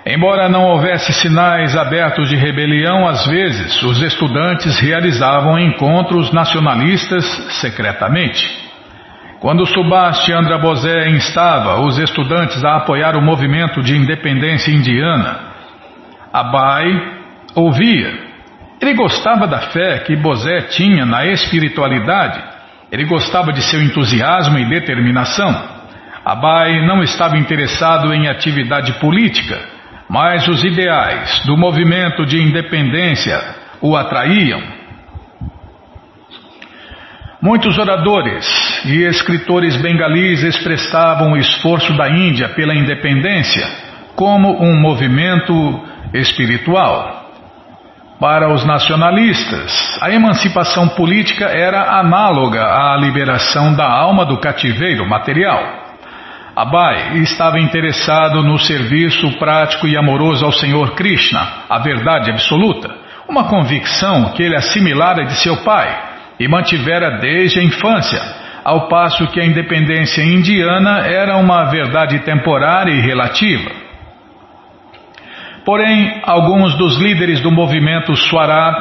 Embora 0.04 0.48
não 0.48 0.64
houvesse 0.64 1.12
sinais 1.12 1.76
abertos 1.76 2.28
de 2.28 2.34
rebelião, 2.34 3.06
às 3.06 3.24
vezes 3.24 3.80
os 3.84 4.02
estudantes 4.02 4.80
realizavam 4.80 5.58
encontros 5.58 6.32
nacionalistas 6.32 7.24
secretamente. 7.60 8.62
Quando 9.38 9.66
Subhash 9.66 10.24
Chandra 10.24 10.58
Bose 10.58 11.08
instava 11.10 11.80
os 11.80 11.98
estudantes 11.98 12.64
a 12.64 12.76
apoiar 12.76 13.16
o 13.16 13.22
movimento 13.22 13.80
de 13.80 13.96
independência 13.96 14.72
indiana, 14.72 15.52
Abai 16.32 16.86
ouvia. 17.54 18.32
Ele 18.80 18.94
gostava 18.94 19.46
da 19.46 19.60
fé 19.60 20.00
que 20.00 20.16
Bosé 20.16 20.62
tinha 20.62 21.04
na 21.04 21.26
espiritualidade. 21.26 22.42
Ele 22.90 23.04
gostava 23.04 23.52
de 23.52 23.62
seu 23.62 23.80
entusiasmo 23.80 24.58
e 24.58 24.68
determinação. 24.68 25.52
Abai 26.24 26.84
não 26.86 27.02
estava 27.02 27.36
interessado 27.36 28.12
em 28.12 28.28
atividade 28.28 28.92
política, 28.94 29.58
mas 30.12 30.46
os 30.46 30.62
ideais 30.62 31.42
do 31.46 31.56
movimento 31.56 32.26
de 32.26 32.38
independência 32.38 33.40
o 33.80 33.96
atraíam. 33.96 34.60
Muitos 37.40 37.78
oradores 37.78 38.46
e 38.84 39.04
escritores 39.04 39.74
bengalis 39.80 40.42
expressavam 40.42 41.32
o 41.32 41.36
esforço 41.38 41.96
da 41.96 42.10
Índia 42.10 42.50
pela 42.50 42.74
independência 42.74 43.66
como 44.14 44.62
um 44.62 44.78
movimento 44.78 45.82
espiritual. 46.12 47.30
Para 48.20 48.52
os 48.52 48.66
nacionalistas, 48.66 49.98
a 50.02 50.10
emancipação 50.10 50.90
política 50.90 51.46
era 51.46 51.98
análoga 51.98 52.62
à 52.62 52.96
liberação 52.98 53.74
da 53.74 53.90
alma 53.90 54.26
do 54.26 54.38
cativeiro 54.38 55.08
material. 55.08 55.81
Abai 56.54 57.16
estava 57.18 57.58
interessado 57.58 58.42
no 58.42 58.58
serviço 58.58 59.38
prático 59.38 59.88
e 59.88 59.96
amoroso 59.96 60.44
ao 60.44 60.52
Senhor 60.52 60.94
Krishna, 60.94 61.64
a 61.68 61.78
verdade 61.78 62.30
absoluta, 62.30 62.94
uma 63.26 63.44
convicção 63.44 64.32
que 64.32 64.42
ele 64.42 64.54
assimilara 64.54 65.24
de 65.24 65.34
seu 65.36 65.56
pai 65.64 65.88
e 66.38 66.46
mantivera 66.46 67.18
desde 67.18 67.58
a 67.58 67.62
infância, 67.62 68.20
ao 68.62 68.86
passo 68.86 69.26
que 69.28 69.40
a 69.40 69.46
independência 69.46 70.22
indiana 70.22 71.06
era 71.06 71.38
uma 71.38 71.64
verdade 71.70 72.18
temporária 72.18 72.92
e 72.92 73.00
relativa. 73.00 73.70
Porém, 75.64 76.20
alguns 76.24 76.76
dos 76.76 76.98
líderes 76.98 77.40
do 77.40 77.50
movimento 77.50 78.14
Swarad, 78.14 78.74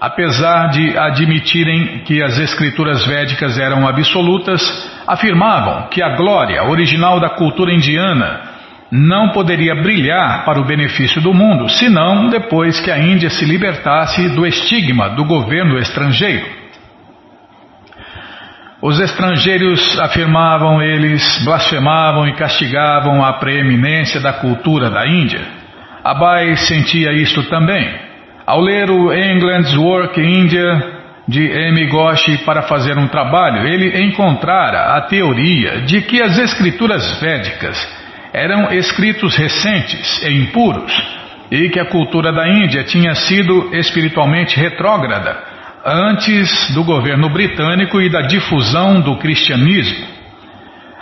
apesar 0.00 0.68
de 0.68 0.96
admitirem 0.96 2.04
que 2.04 2.22
as 2.22 2.38
escrituras 2.38 3.04
védicas 3.04 3.58
eram 3.58 3.88
absolutas, 3.88 4.62
afirmavam 5.06 5.88
que 5.88 6.02
a 6.02 6.16
glória 6.16 6.64
original 6.64 7.20
da 7.20 7.30
cultura 7.30 7.72
indiana 7.72 8.56
não 8.90 9.30
poderia 9.30 9.74
brilhar 9.74 10.44
para 10.44 10.60
o 10.60 10.64
benefício 10.64 11.20
do 11.20 11.34
mundo, 11.34 11.68
senão 11.68 12.28
depois 12.28 12.80
que 12.80 12.90
a 12.90 12.98
Índia 12.98 13.30
se 13.30 13.44
libertasse 13.44 14.28
do 14.30 14.46
estigma 14.46 15.10
do 15.10 15.24
governo 15.24 15.78
estrangeiro. 15.78 16.46
Os 18.80 19.00
estrangeiros, 19.00 19.98
afirmavam 19.98 20.82
eles, 20.82 21.42
blasfemavam 21.44 22.28
e 22.28 22.34
castigavam 22.34 23.24
a 23.24 23.32
preeminência 23.34 24.20
da 24.20 24.34
cultura 24.34 24.90
da 24.90 25.06
Índia. 25.06 25.40
Abai 26.04 26.54
sentia 26.56 27.12
isto 27.12 27.42
também. 27.44 27.88
Ao 28.46 28.60
ler 28.60 28.90
o 28.90 29.12
England's 29.12 29.76
Work 29.76 30.20
India 30.20 30.95
de 31.26 31.42
M. 31.44 31.86
Ghosh 31.88 32.44
para 32.44 32.62
fazer 32.62 32.96
um 32.96 33.08
trabalho, 33.08 33.66
ele 33.66 34.04
encontrara 34.04 34.96
a 34.96 35.00
teoria 35.02 35.82
de 35.82 36.00
que 36.02 36.22
as 36.22 36.38
escrituras 36.38 37.20
védicas 37.20 37.76
eram 38.32 38.72
escritos 38.72 39.34
recentes 39.34 40.22
e 40.22 40.30
impuros 40.30 40.92
e 41.50 41.68
que 41.68 41.80
a 41.80 41.86
cultura 41.86 42.32
da 42.32 42.48
Índia 42.48 42.84
tinha 42.84 43.14
sido 43.14 43.74
espiritualmente 43.74 44.58
retrógrada 44.58 45.36
antes 45.84 46.72
do 46.74 46.82
governo 46.84 47.28
britânico 47.28 48.00
e 48.00 48.10
da 48.10 48.22
difusão 48.22 49.00
do 49.00 49.16
cristianismo. 49.16 50.16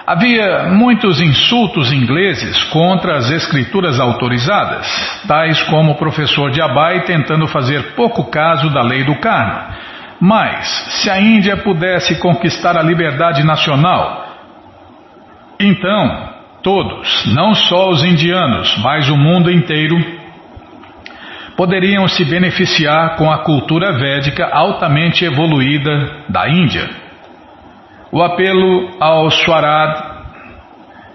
Havia 0.06 0.64
muitos 0.68 1.18
insultos 1.18 1.90
ingleses 1.90 2.62
contra 2.64 3.16
as 3.16 3.30
escrituras 3.30 3.98
autorizadas, 3.98 4.86
tais 5.26 5.62
como 5.62 5.92
o 5.92 5.94
professor 5.96 6.50
de 6.50 6.60
Abai 6.60 7.04
tentando 7.04 7.46
fazer 7.46 7.94
pouco 7.94 8.24
caso 8.24 8.68
da 8.68 8.82
lei 8.82 9.02
do 9.02 9.14
karma. 9.16 9.74
Mas, 10.20 10.66
se 10.90 11.10
a 11.10 11.20
Índia 11.20 11.56
pudesse 11.56 12.18
conquistar 12.20 12.76
a 12.76 12.82
liberdade 12.82 13.44
nacional, 13.44 14.24
então 15.60 16.34
Todos, 16.64 17.26
não 17.34 17.54
só 17.54 17.90
os 17.90 18.02
indianos, 18.02 18.74
mas 18.78 19.10
o 19.10 19.18
mundo 19.18 19.52
inteiro, 19.52 20.02
poderiam 21.54 22.08
se 22.08 22.24
beneficiar 22.24 23.16
com 23.16 23.30
a 23.30 23.44
cultura 23.44 23.92
védica 23.92 24.48
altamente 24.50 25.26
evoluída 25.26 26.24
da 26.26 26.48
Índia. 26.48 26.88
O 28.10 28.22
apelo 28.22 28.96
ao 28.98 29.30
Swarad, 29.30 30.22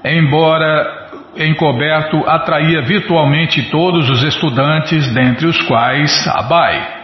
embora 0.05 1.09
encoberto, 1.35 2.23
atraía 2.27 2.83
virtualmente 2.83 3.71
todos 3.71 4.07
os 4.07 4.21
estudantes, 4.21 5.11
dentre 5.15 5.47
os 5.47 5.59
quais 5.63 6.27
Abai. 6.27 6.98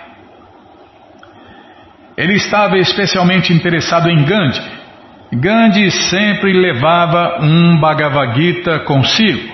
Ele 2.17 2.33
estava 2.33 2.77
especialmente 2.77 3.51
interessado 3.51 4.09
em 4.09 4.23
Gandhi, 4.23 4.61
Gandhi 5.33 5.91
sempre 5.91 6.53
levava 6.53 7.39
um 7.41 7.77
Bhagavad 7.79 8.39
Gita 8.39 8.79
consigo. 8.79 9.53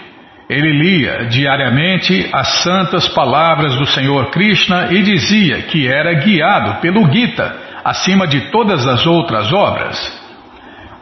Ele 0.49 0.69
lia 0.73 1.27
diariamente 1.29 2.29
as 2.33 2.61
santas 2.61 3.07
palavras 3.07 3.75
do 3.77 3.85
Senhor 3.85 4.29
Krishna 4.31 4.89
e 4.91 5.01
dizia 5.01 5.61
que 5.63 5.87
era 5.87 6.13
guiado 6.13 6.81
pelo 6.81 7.09
Gita 7.11 7.55
acima 7.85 8.27
de 8.27 8.51
todas 8.51 8.85
as 8.85 9.07
outras 9.07 9.51
obras. 9.51 10.21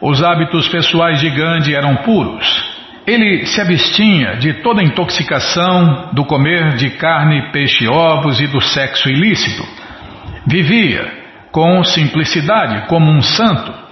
Os 0.00 0.22
hábitos 0.22 0.68
pessoais 0.68 1.20
de 1.20 1.28
Gandhi 1.28 1.74
eram 1.74 1.96
puros. 1.96 2.70
Ele 3.06 3.44
se 3.44 3.60
abstinha 3.60 4.36
de 4.36 4.54
toda 4.62 4.82
intoxicação, 4.82 6.10
do 6.12 6.24
comer 6.24 6.76
de 6.76 6.90
carne, 6.90 7.50
peixe 7.50 7.84
e 7.84 7.88
ovos 7.88 8.40
e 8.40 8.46
do 8.46 8.60
sexo 8.60 9.08
ilícito. 9.10 9.66
Vivia 10.46 11.19
com 11.50 11.82
simplicidade 11.84 12.86
como 12.86 13.10
um 13.10 13.22
santo 13.22 13.90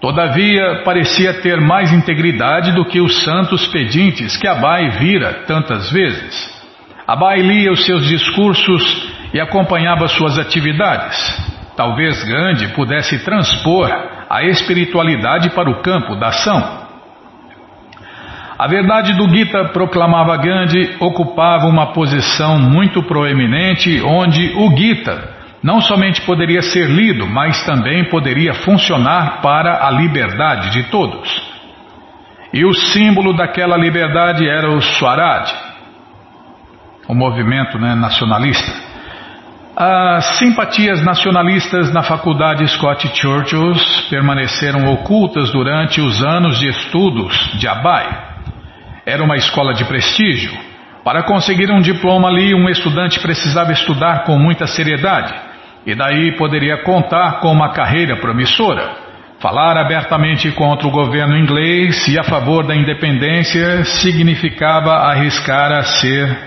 Todavia, 0.00 0.82
parecia 0.84 1.34
ter 1.40 1.60
mais 1.60 1.92
integridade 1.92 2.72
do 2.72 2.84
que 2.84 3.00
os 3.00 3.24
santos 3.24 3.66
pedintes 3.66 4.36
que 4.36 4.46
Abai 4.46 4.90
vira 4.90 5.44
tantas 5.44 5.90
vezes. 5.90 6.56
Abai 7.04 7.40
lia 7.40 7.72
os 7.72 7.84
seus 7.84 8.06
discursos 8.06 9.12
e 9.34 9.40
acompanhava 9.40 10.06
suas 10.06 10.38
atividades. 10.38 11.16
Talvez 11.76 12.22
Gandhi 12.22 12.68
pudesse 12.74 13.24
transpor 13.24 13.90
a 14.30 14.44
espiritualidade 14.44 15.50
para 15.50 15.68
o 15.68 15.82
campo 15.82 16.14
da 16.14 16.28
ação. 16.28 16.86
A 18.56 18.68
verdade 18.68 19.14
do 19.14 19.28
Gita, 19.28 19.70
proclamava 19.72 20.36
Gandhi, 20.36 20.96
ocupava 21.00 21.66
uma 21.66 21.92
posição 21.92 22.58
muito 22.58 23.02
proeminente 23.02 24.00
onde 24.04 24.52
o 24.56 24.76
Gita 24.76 25.37
não 25.62 25.80
somente 25.80 26.22
poderia 26.22 26.62
ser 26.62 26.88
lido, 26.88 27.26
mas 27.26 27.64
também 27.64 28.04
poderia 28.04 28.54
funcionar 28.54 29.40
para 29.40 29.86
a 29.86 29.90
liberdade 29.90 30.70
de 30.70 30.84
todos. 30.84 31.28
E 32.52 32.64
o 32.64 32.72
símbolo 32.72 33.34
daquela 33.34 33.76
liberdade 33.76 34.48
era 34.48 34.70
o 34.70 34.80
Swaraj, 34.80 35.52
o 37.08 37.14
movimento 37.14 37.78
né, 37.78 37.94
nacionalista. 37.94 38.88
As 39.76 40.38
simpatias 40.38 41.04
nacionalistas 41.04 41.92
na 41.92 42.02
faculdade 42.02 42.66
Scott 42.68 43.08
Churchill 43.14 43.74
permaneceram 44.10 44.92
ocultas 44.92 45.52
durante 45.52 46.00
os 46.00 46.24
anos 46.24 46.58
de 46.58 46.68
estudos 46.68 47.52
de 47.58 47.68
Abai. 47.68 48.06
Era 49.06 49.22
uma 49.22 49.36
escola 49.36 49.72
de 49.74 49.84
prestígio. 49.84 50.52
Para 51.04 51.22
conseguir 51.22 51.70
um 51.70 51.80
diploma 51.80 52.28
ali, 52.28 52.54
um 52.54 52.68
estudante 52.68 53.20
precisava 53.20 53.72
estudar 53.72 54.24
com 54.24 54.36
muita 54.36 54.66
seriedade 54.66 55.47
e 55.88 55.94
daí 55.94 56.36
poderia 56.36 56.82
contar 56.82 57.40
com 57.40 57.50
uma 57.50 57.72
carreira 57.72 58.14
promissora. 58.18 58.94
Falar 59.40 59.78
abertamente 59.78 60.52
contra 60.52 60.86
o 60.86 60.90
governo 60.90 61.34
inglês 61.34 62.06
e 62.08 62.18
a 62.18 62.22
favor 62.22 62.66
da 62.66 62.76
independência 62.76 63.86
significava 63.86 64.90
arriscar 64.90 65.72
a 65.72 65.82
ser 65.84 66.38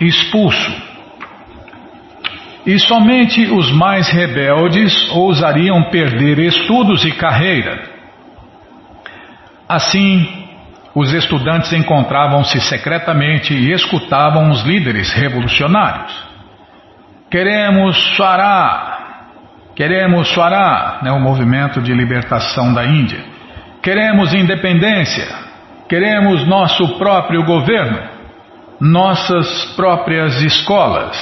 expulso. 0.00 0.72
E 2.66 2.76
somente 2.80 3.46
os 3.46 3.70
mais 3.70 4.08
rebeldes 4.08 5.08
ousariam 5.12 5.84
perder 5.84 6.40
estudos 6.40 7.04
e 7.04 7.12
carreira. 7.12 7.84
Assim, 9.68 10.48
os 10.92 11.12
estudantes 11.12 11.72
encontravam-se 11.72 12.60
secretamente 12.60 13.54
e 13.54 13.70
escutavam 13.70 14.50
os 14.50 14.62
líderes 14.64 15.12
revolucionários. 15.12 16.29
Queremos 17.30 17.96
Swará, 18.16 19.26
queremos 19.76 20.28
Swará, 20.28 20.98
né, 21.02 21.12
o 21.12 21.20
movimento 21.20 21.80
de 21.80 21.94
libertação 21.94 22.74
da 22.74 22.84
Índia. 22.84 23.24
Queremos 23.80 24.34
independência, 24.34 25.26
queremos 25.88 26.46
nosso 26.46 26.98
próprio 26.98 27.44
governo, 27.44 28.00
nossas 28.80 29.64
próprias 29.76 30.42
escolas. 30.42 31.16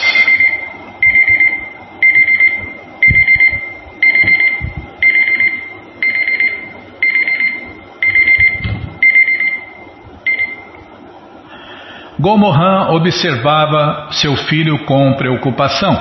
Gomohan 12.19 12.89
observava 12.91 14.09
seu 14.11 14.37
filho 14.37 14.85
com 14.85 15.15
preocupação. 15.15 15.97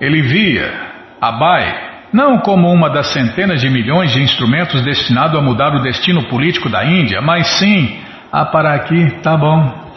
Ele 0.00 0.20
via 0.22 0.70
Abai 1.20 1.88
não 2.12 2.38
como 2.38 2.72
uma 2.72 2.88
das 2.88 3.08
centenas 3.12 3.60
de 3.60 3.68
milhões 3.68 4.12
de 4.12 4.22
instrumentos 4.22 4.82
destinados 4.82 5.38
a 5.38 5.42
mudar 5.42 5.74
o 5.74 5.82
destino 5.82 6.24
político 6.28 6.68
da 6.68 6.84
Índia, 6.84 7.20
mas 7.20 7.46
sim 7.58 7.98
a 8.32 8.44
parar 8.44 8.74
aqui, 8.74 9.10
tá 9.22 9.36
bom. 9.36 9.88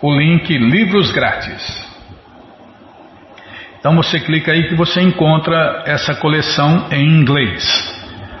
o 0.00 0.16
link 0.16 0.56
Livros 0.56 1.10
Grátis. 1.10 1.84
Então 3.80 3.96
você 3.96 4.20
clica 4.20 4.52
aí 4.52 4.68
que 4.68 4.76
você 4.76 5.00
encontra 5.00 5.82
essa 5.84 6.14
coleção 6.14 6.86
em 6.92 7.04
inglês. 7.04 7.96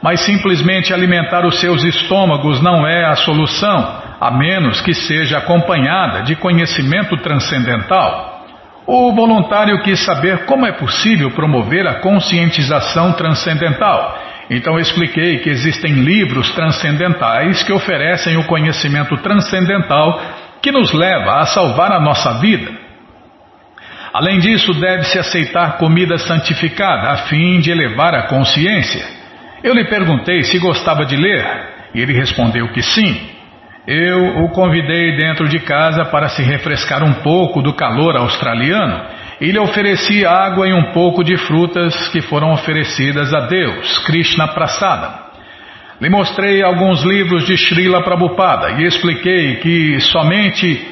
mas 0.01 0.21
simplesmente 0.21 0.93
alimentar 0.93 1.45
os 1.45 1.59
seus 1.59 1.83
estômagos 1.83 2.61
não 2.61 2.87
é 2.87 3.05
a 3.05 3.15
solução 3.15 4.01
a 4.19 4.31
menos 4.31 4.81
que 4.81 4.93
seja 4.93 5.39
acompanhada 5.39 6.21
de 6.23 6.35
conhecimento 6.35 7.17
transcendental. 7.17 8.45
O 8.85 9.13
voluntário 9.13 9.81
quis 9.81 9.99
saber 9.99 10.45
como 10.45 10.65
é 10.65 10.71
possível 10.71 11.31
promover 11.31 11.87
a 11.87 12.01
conscientização 12.01 13.13
transcendental. 13.13 14.19
Então 14.49 14.77
expliquei 14.77 15.39
que 15.39 15.49
existem 15.49 15.93
livros 15.93 16.51
transcendentais 16.51 17.63
que 17.63 17.71
oferecem 17.71 18.37
o 18.37 18.45
conhecimento 18.45 19.15
transcendental 19.17 20.21
que 20.61 20.71
nos 20.71 20.91
leva 20.93 21.39
a 21.39 21.45
salvar 21.45 21.91
a 21.91 21.99
nossa 21.99 22.33
vida. 22.39 22.71
Além 24.13 24.39
disso, 24.39 24.73
deve-se 24.73 25.17
aceitar 25.17 25.77
comida 25.77 26.17
santificada 26.17 27.11
a 27.11 27.17
fim 27.27 27.59
de 27.59 27.71
elevar 27.71 28.13
a 28.13 28.27
consciência. 28.27 29.20
Eu 29.63 29.73
lhe 29.75 29.85
perguntei 29.85 30.41
se 30.43 30.57
gostava 30.57 31.05
de 31.05 31.15
ler 31.15 31.45
e 31.93 32.01
ele 32.01 32.13
respondeu 32.13 32.67
que 32.69 32.81
sim. 32.81 33.29
Eu 33.87 34.43
o 34.43 34.49
convidei 34.49 35.17
dentro 35.17 35.47
de 35.47 35.59
casa 35.59 36.05
para 36.05 36.29
se 36.29 36.41
refrescar 36.41 37.03
um 37.03 37.13
pouco 37.21 37.61
do 37.61 37.73
calor 37.73 38.15
australiano 38.15 39.05
e 39.39 39.51
lhe 39.51 39.59
ofereci 39.59 40.25
água 40.25 40.67
e 40.67 40.73
um 40.73 40.91
pouco 40.91 41.23
de 41.23 41.35
frutas 41.37 42.07
que 42.09 42.21
foram 42.21 42.51
oferecidas 42.53 43.33
a 43.33 43.47
Deus, 43.47 43.99
Krishna 43.99 44.47
Prasada. 44.49 45.31
Lhe 45.99 46.09
mostrei 46.09 46.63
alguns 46.63 47.03
livros 47.03 47.45
de 47.45 47.55
Srila 47.55 48.03
Prabhupada 48.03 48.81
e 48.81 48.85
expliquei 48.85 49.57
que 49.57 49.99
somente, 49.99 50.87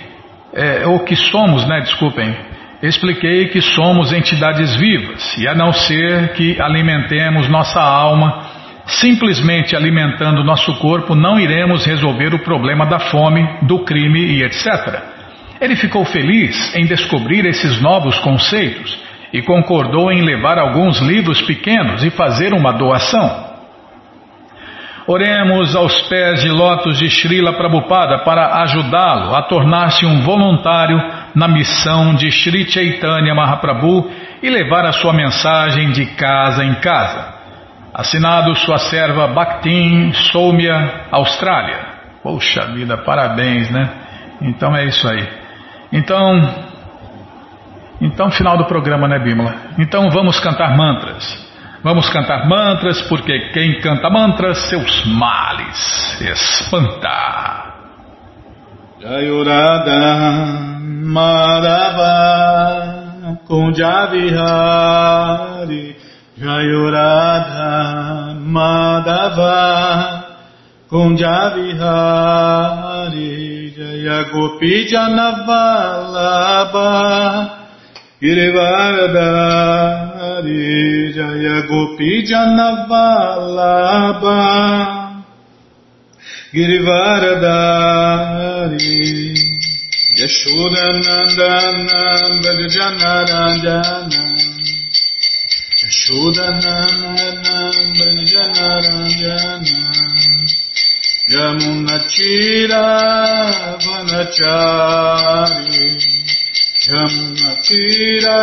é, 0.53 0.85
ou 0.87 0.99
que 0.99 1.15
somos, 1.15 1.67
né, 1.67 1.81
desculpem, 1.81 2.35
expliquei 2.81 3.49
que 3.49 3.61
somos 3.61 4.13
entidades 4.13 4.75
vivas 4.75 5.37
e 5.37 5.47
a 5.47 5.53
não 5.53 5.73
ser 5.73 6.33
que 6.33 6.59
alimentemos 6.61 7.47
nossa 7.49 7.79
alma 7.79 8.48
Simplesmente 8.89 9.75
alimentando 9.75 10.43
nosso 10.43 10.73
corpo 10.79 11.13
não 11.13 11.39
iremos 11.39 11.85
resolver 11.85 12.33
o 12.33 12.39
problema 12.39 12.87
da 12.87 12.99
fome, 12.99 13.47
do 13.61 13.79
crime 13.85 14.19
e 14.19 14.43
etc. 14.43 14.99
Ele 15.61 15.75
ficou 15.75 16.03
feliz 16.05 16.73
em 16.75 16.85
descobrir 16.85 17.45
esses 17.45 17.79
novos 17.79 18.17
conceitos 18.19 18.97
e 19.31 19.43
concordou 19.43 20.11
em 20.11 20.23
levar 20.23 20.57
alguns 20.57 20.99
livros 21.01 21.39
pequenos 21.43 22.03
e 22.03 22.09
fazer 22.09 22.51
uma 22.51 22.71
doação. 22.71 23.47
Oremos 25.05 25.75
aos 25.75 26.01
pés 26.03 26.41
de 26.41 26.49
lótus 26.49 26.97
de 26.97 27.09
Srila 27.09 27.53
Prabhupada 27.53 28.23
para 28.23 28.61
ajudá-lo 28.63 29.35
a 29.35 29.43
tornar-se 29.43 30.05
um 30.05 30.21
voluntário 30.21 30.99
na 31.35 31.47
missão 31.47 32.15
de 32.15 32.31
Sri 32.31 32.69
Chaitanya 32.69 33.35
Mahaprabhu 33.35 34.09
e 34.41 34.49
levar 34.49 34.85
a 34.85 34.93
sua 34.93 35.13
mensagem 35.13 35.91
de 35.91 36.07
casa 36.15 36.63
em 36.63 36.75
casa. 36.75 37.38
Assinado 37.99 38.55
sua 38.55 38.77
serva 38.77 39.27
Bhaktin 39.27 40.13
Soumya, 40.31 41.07
Austrália. 41.11 41.79
Poxa 42.23 42.67
vida, 42.67 42.95
parabéns, 42.99 43.69
né? 43.69 43.89
Então 44.41 44.73
é 44.73 44.85
isso 44.85 45.05
aí. 45.05 45.27
Então, 45.91 46.41
então 47.99 48.31
final 48.31 48.57
do 48.57 48.63
programa, 48.63 49.05
né, 49.05 49.19
Bímola? 49.19 49.53
Então 49.77 50.09
vamos 50.11 50.39
cantar 50.39 50.77
mantras. 50.77 51.25
Vamos 51.83 52.09
cantar 52.09 52.47
mantras, 52.47 53.01
porque 53.01 53.37
quem 53.51 53.81
canta 53.81 54.09
mantras, 54.09 54.59
seus 54.69 55.05
males 55.05 56.21
espanta. 56.21 57.65
Jayurada 59.01 60.79
Madhava 61.03 61.99
Kunjavihari 63.45 64.79
Jayurada 66.39 68.39
Madhava 68.55 69.59
Kunjavihari 70.89 73.75
Jaya 73.75 74.19
Gopi 74.31 74.73
Janavalabha 74.87 76.87
Girivardhari 78.21 81.11
Jaya 81.13 81.57
Gopi 81.67 82.11
Janavalabha 82.23 84.39
Girivardhari 86.53 88.95
Yashodanandana 90.19 92.01
Brajanaranjana 95.89 95.97
Shudananam 95.97 97.77
Janarajana 98.29 99.81
Yamunachira 101.33 102.85
Vanachari 103.83 105.17
Yamunachira 106.87 108.37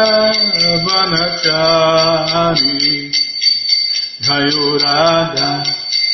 Vanachari 0.86 2.78
Jayurada 4.26 5.49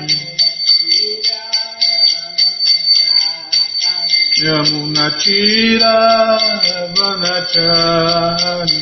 Yamunachira 4.42 5.94
Vanachari. 6.96 8.80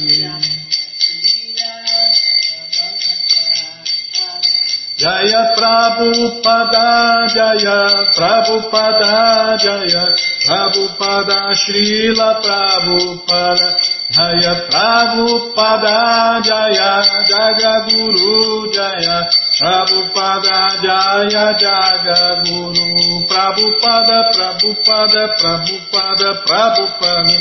Jaya 4.96 5.42
Prabhupada 5.56 6.88
Jaya 7.34 7.78
Prabhupada 8.16 9.12
Jaya 9.60 10.04
Prabhupada 10.46 11.38
Srila 11.56 12.30
Prabhupada 12.40 13.89
Jaya 14.10 14.66
Prabhupada 14.66 16.42
Jaya 16.42 16.98
Jagaguru 17.30 18.66
Jaya 18.74 19.30
Prabhupada 19.54 20.82
Jaya 20.82 21.54
Jagaguru 21.54 23.22
Prabhupada 23.30 24.34
Prabhupada 24.34 25.22
Prabhupada 25.38 26.42
Prabhupada 26.42 27.38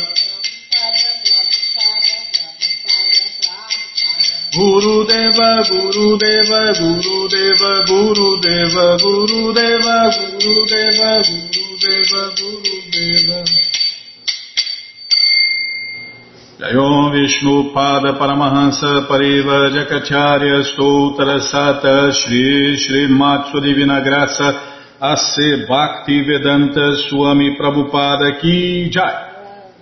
Guru 4.53 5.05
Deva, 5.05 5.61
Guru 5.69 6.17
Deva, 6.17 6.73
Guru 6.73 7.29
Deva, 7.29 7.73
Guru 7.85 8.37
Deva, 8.45 8.85
Guru 9.01 9.53
Jayom 16.59 17.13
Vishnu 17.13 17.71
Pada 17.73 18.19
Paramahansa 18.19 19.07
Pariva 19.07 19.71
Jakacharya 19.71 20.61
Stoutra 20.67 21.39
Sata 21.39 22.11
Shri 22.11 22.75
Shri 22.75 23.07
Matsu 23.07 23.61
Divina 23.61 24.01
Graça 24.01 24.59
Ase 24.99 25.65
Bhakti 25.65 26.21
Vedanta 26.21 26.97
Swami 27.07 27.55
Prabhupada 27.55 28.41
Ki 28.41 28.89
Jai. 28.89 29.13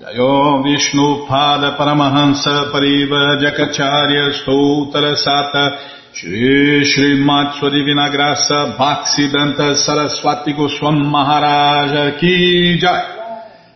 Jayom 0.03 0.61
Vishnu 0.65 1.25
Pada 1.25 1.75
Paramahansa 1.75 2.71
Pariva 2.71 3.41
Jakacharya 3.41 4.33
Stoutra 4.37 5.15
Sata 5.15 5.79
Shri 6.13 6.85
Shri 6.85 7.25
Matsu 7.25 7.71
Divina 7.71 8.07
Graça 8.11 8.77
Bhaktisiddhanta 8.77 9.73
Saraswati 9.77 10.53
Goswam 10.53 11.01
Maharaja 11.09 12.19
Ki 12.19 12.77
Jai. 12.77 13.01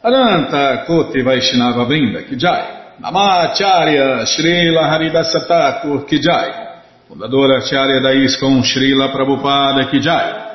Aranta 0.06 0.86
Koti 0.86 1.24
Vaishnava 1.24 1.88
Brinda 1.88 2.30
Ki 2.30 2.36
Jai 2.36 2.81
Namacharya 3.02 4.26
Srila 4.28 4.86
Haridasa 4.86 5.48
Thakur 5.48 6.06
Ki 6.06 6.20
Jai. 6.20 6.52
Fundadora 7.10 7.58
Acharya 7.58 8.00
da 8.00 8.12
ISKCON 8.14 8.62
Srila 8.62 9.10
Prabhupada 9.12 9.90
Ki 9.90 10.00
Jai. 10.00 10.50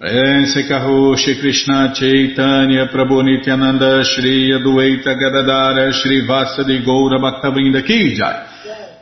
Prense 0.00 0.66
Kaho 0.66 1.16
Shri 1.16 1.38
Krishna 1.38 1.92
Chaitanya 1.94 2.88
Prabhu 2.88 3.22
Nityananda 3.22 4.02
Shri 4.02 4.50
Adueita 4.50 5.14
Gadadara 5.14 5.92
Shri 5.92 6.26
Vasadi 6.26 6.82
Goura 6.84 7.20
Bhaktavrinda 7.20 7.86
Ki 7.86 8.16
Jai. 8.16 8.46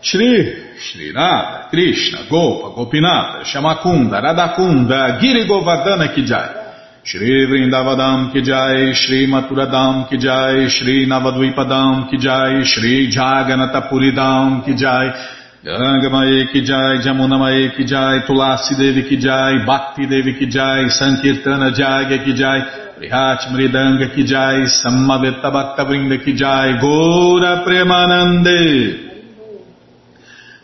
Shri 0.03 0.76
Shri 0.78 1.11
Radha 1.11 1.68
Krishna 1.70 2.26
Gopa 2.28 2.74
Gopinata 2.76 3.44
Shamakunda 3.44 4.20
Radakunda 4.20 5.18
Giri 5.18 5.48
Govardhana 5.48 6.14
Ki 6.14 6.26
Jai 6.26 6.60
Shri 7.03 7.46
Vrindavadam 7.46 8.32
Ki 8.32 8.42
Jai 8.42 8.92
Shri 8.92 9.26
Maturadam 9.26 10.09
Ki 10.09 10.16
Jai 10.18 10.68
Shri 10.68 11.07
Navadvipadam 11.07 12.11
Ki 12.11 12.18
Jai 12.18 12.62
Shri 12.64 13.11
Jaganatapuridam 13.11 14.64
Ki 14.64 14.74
Jai 14.74 15.38
Gangamaye 15.62 16.48
Kijai, 16.51 17.03
Jamunamaye 17.03 17.76
Kijai, 17.76 18.24
Tulasi 18.24 18.78
Devi 18.78 19.03
Kijai, 19.03 19.66
Bhakti 19.66 20.07
Devi 20.07 20.32
Kijai, 20.32 20.88
Sankirtana 20.88 21.70
Jagya 21.70 22.24
Kijai, 22.24 22.96
Prihat 22.96 23.53
Mridanga 23.53 24.09
Kijai, 24.09 24.64
Samaveta 24.64 25.51
Bhakta 25.53 25.84
Vrinda 25.84 26.16
Kijai, 26.16 26.80
Gora 26.80 27.62
Premanande. 27.62 29.11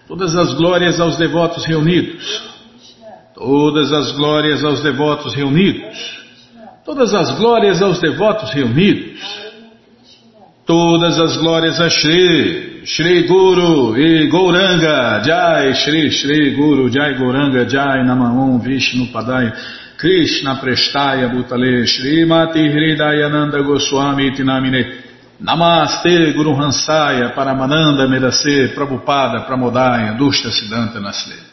Todas 0.09 0.35
as 0.35 0.55
glórias 0.55 0.99
aos 0.99 1.19
devotos 1.19 1.67
reunidos. 1.67 2.43
Todas 3.35 3.93
as 3.93 4.13
glórias 4.13 4.65
aos 4.65 4.83
devotos 4.83 5.35
reunidos. 5.35 6.26
Todas 6.87 7.13
as 7.13 7.37
glórias 7.37 7.83
aos 7.83 8.01
devotos 8.01 8.55
reunidos. 8.55 9.21
Todas 10.65 11.19
as 11.19 11.37
glórias 11.37 11.81
a 11.81 11.91
Shri. 11.91 12.77
Shri 12.87 13.27
Guru 13.27 13.97
e 13.97 14.29
Gouranga 14.29 15.21
Jai 15.21 15.75
Shri 15.75 16.09
Shri 16.13 16.55
Guru 16.55 16.89
Jai 16.89 17.15
Gouranga 17.17 17.67
Jai 17.67 18.05
Namahum 18.05 18.61
Vishnu 18.61 19.11
Padaya 19.11 19.53
Krishna 19.99 20.55
Prestaya 20.61 21.29
Bhutale 21.29 21.85
Shri 21.85 22.25
Mati 22.25 22.61
Hridayananda 22.61 23.61
Goswami 23.65 24.31
Tinamine 24.31 25.03
Namaste 25.43 26.33
Guru 26.33 26.55
Hansaya 26.55 27.35
Paramananda 27.35 28.07
Medase 28.07 28.73
Prabhupada 28.73 29.45
Pramodaya 29.45 30.17
Dushta 30.17 30.53
Siddhanta 30.53 31.01
Nasle 31.01 31.46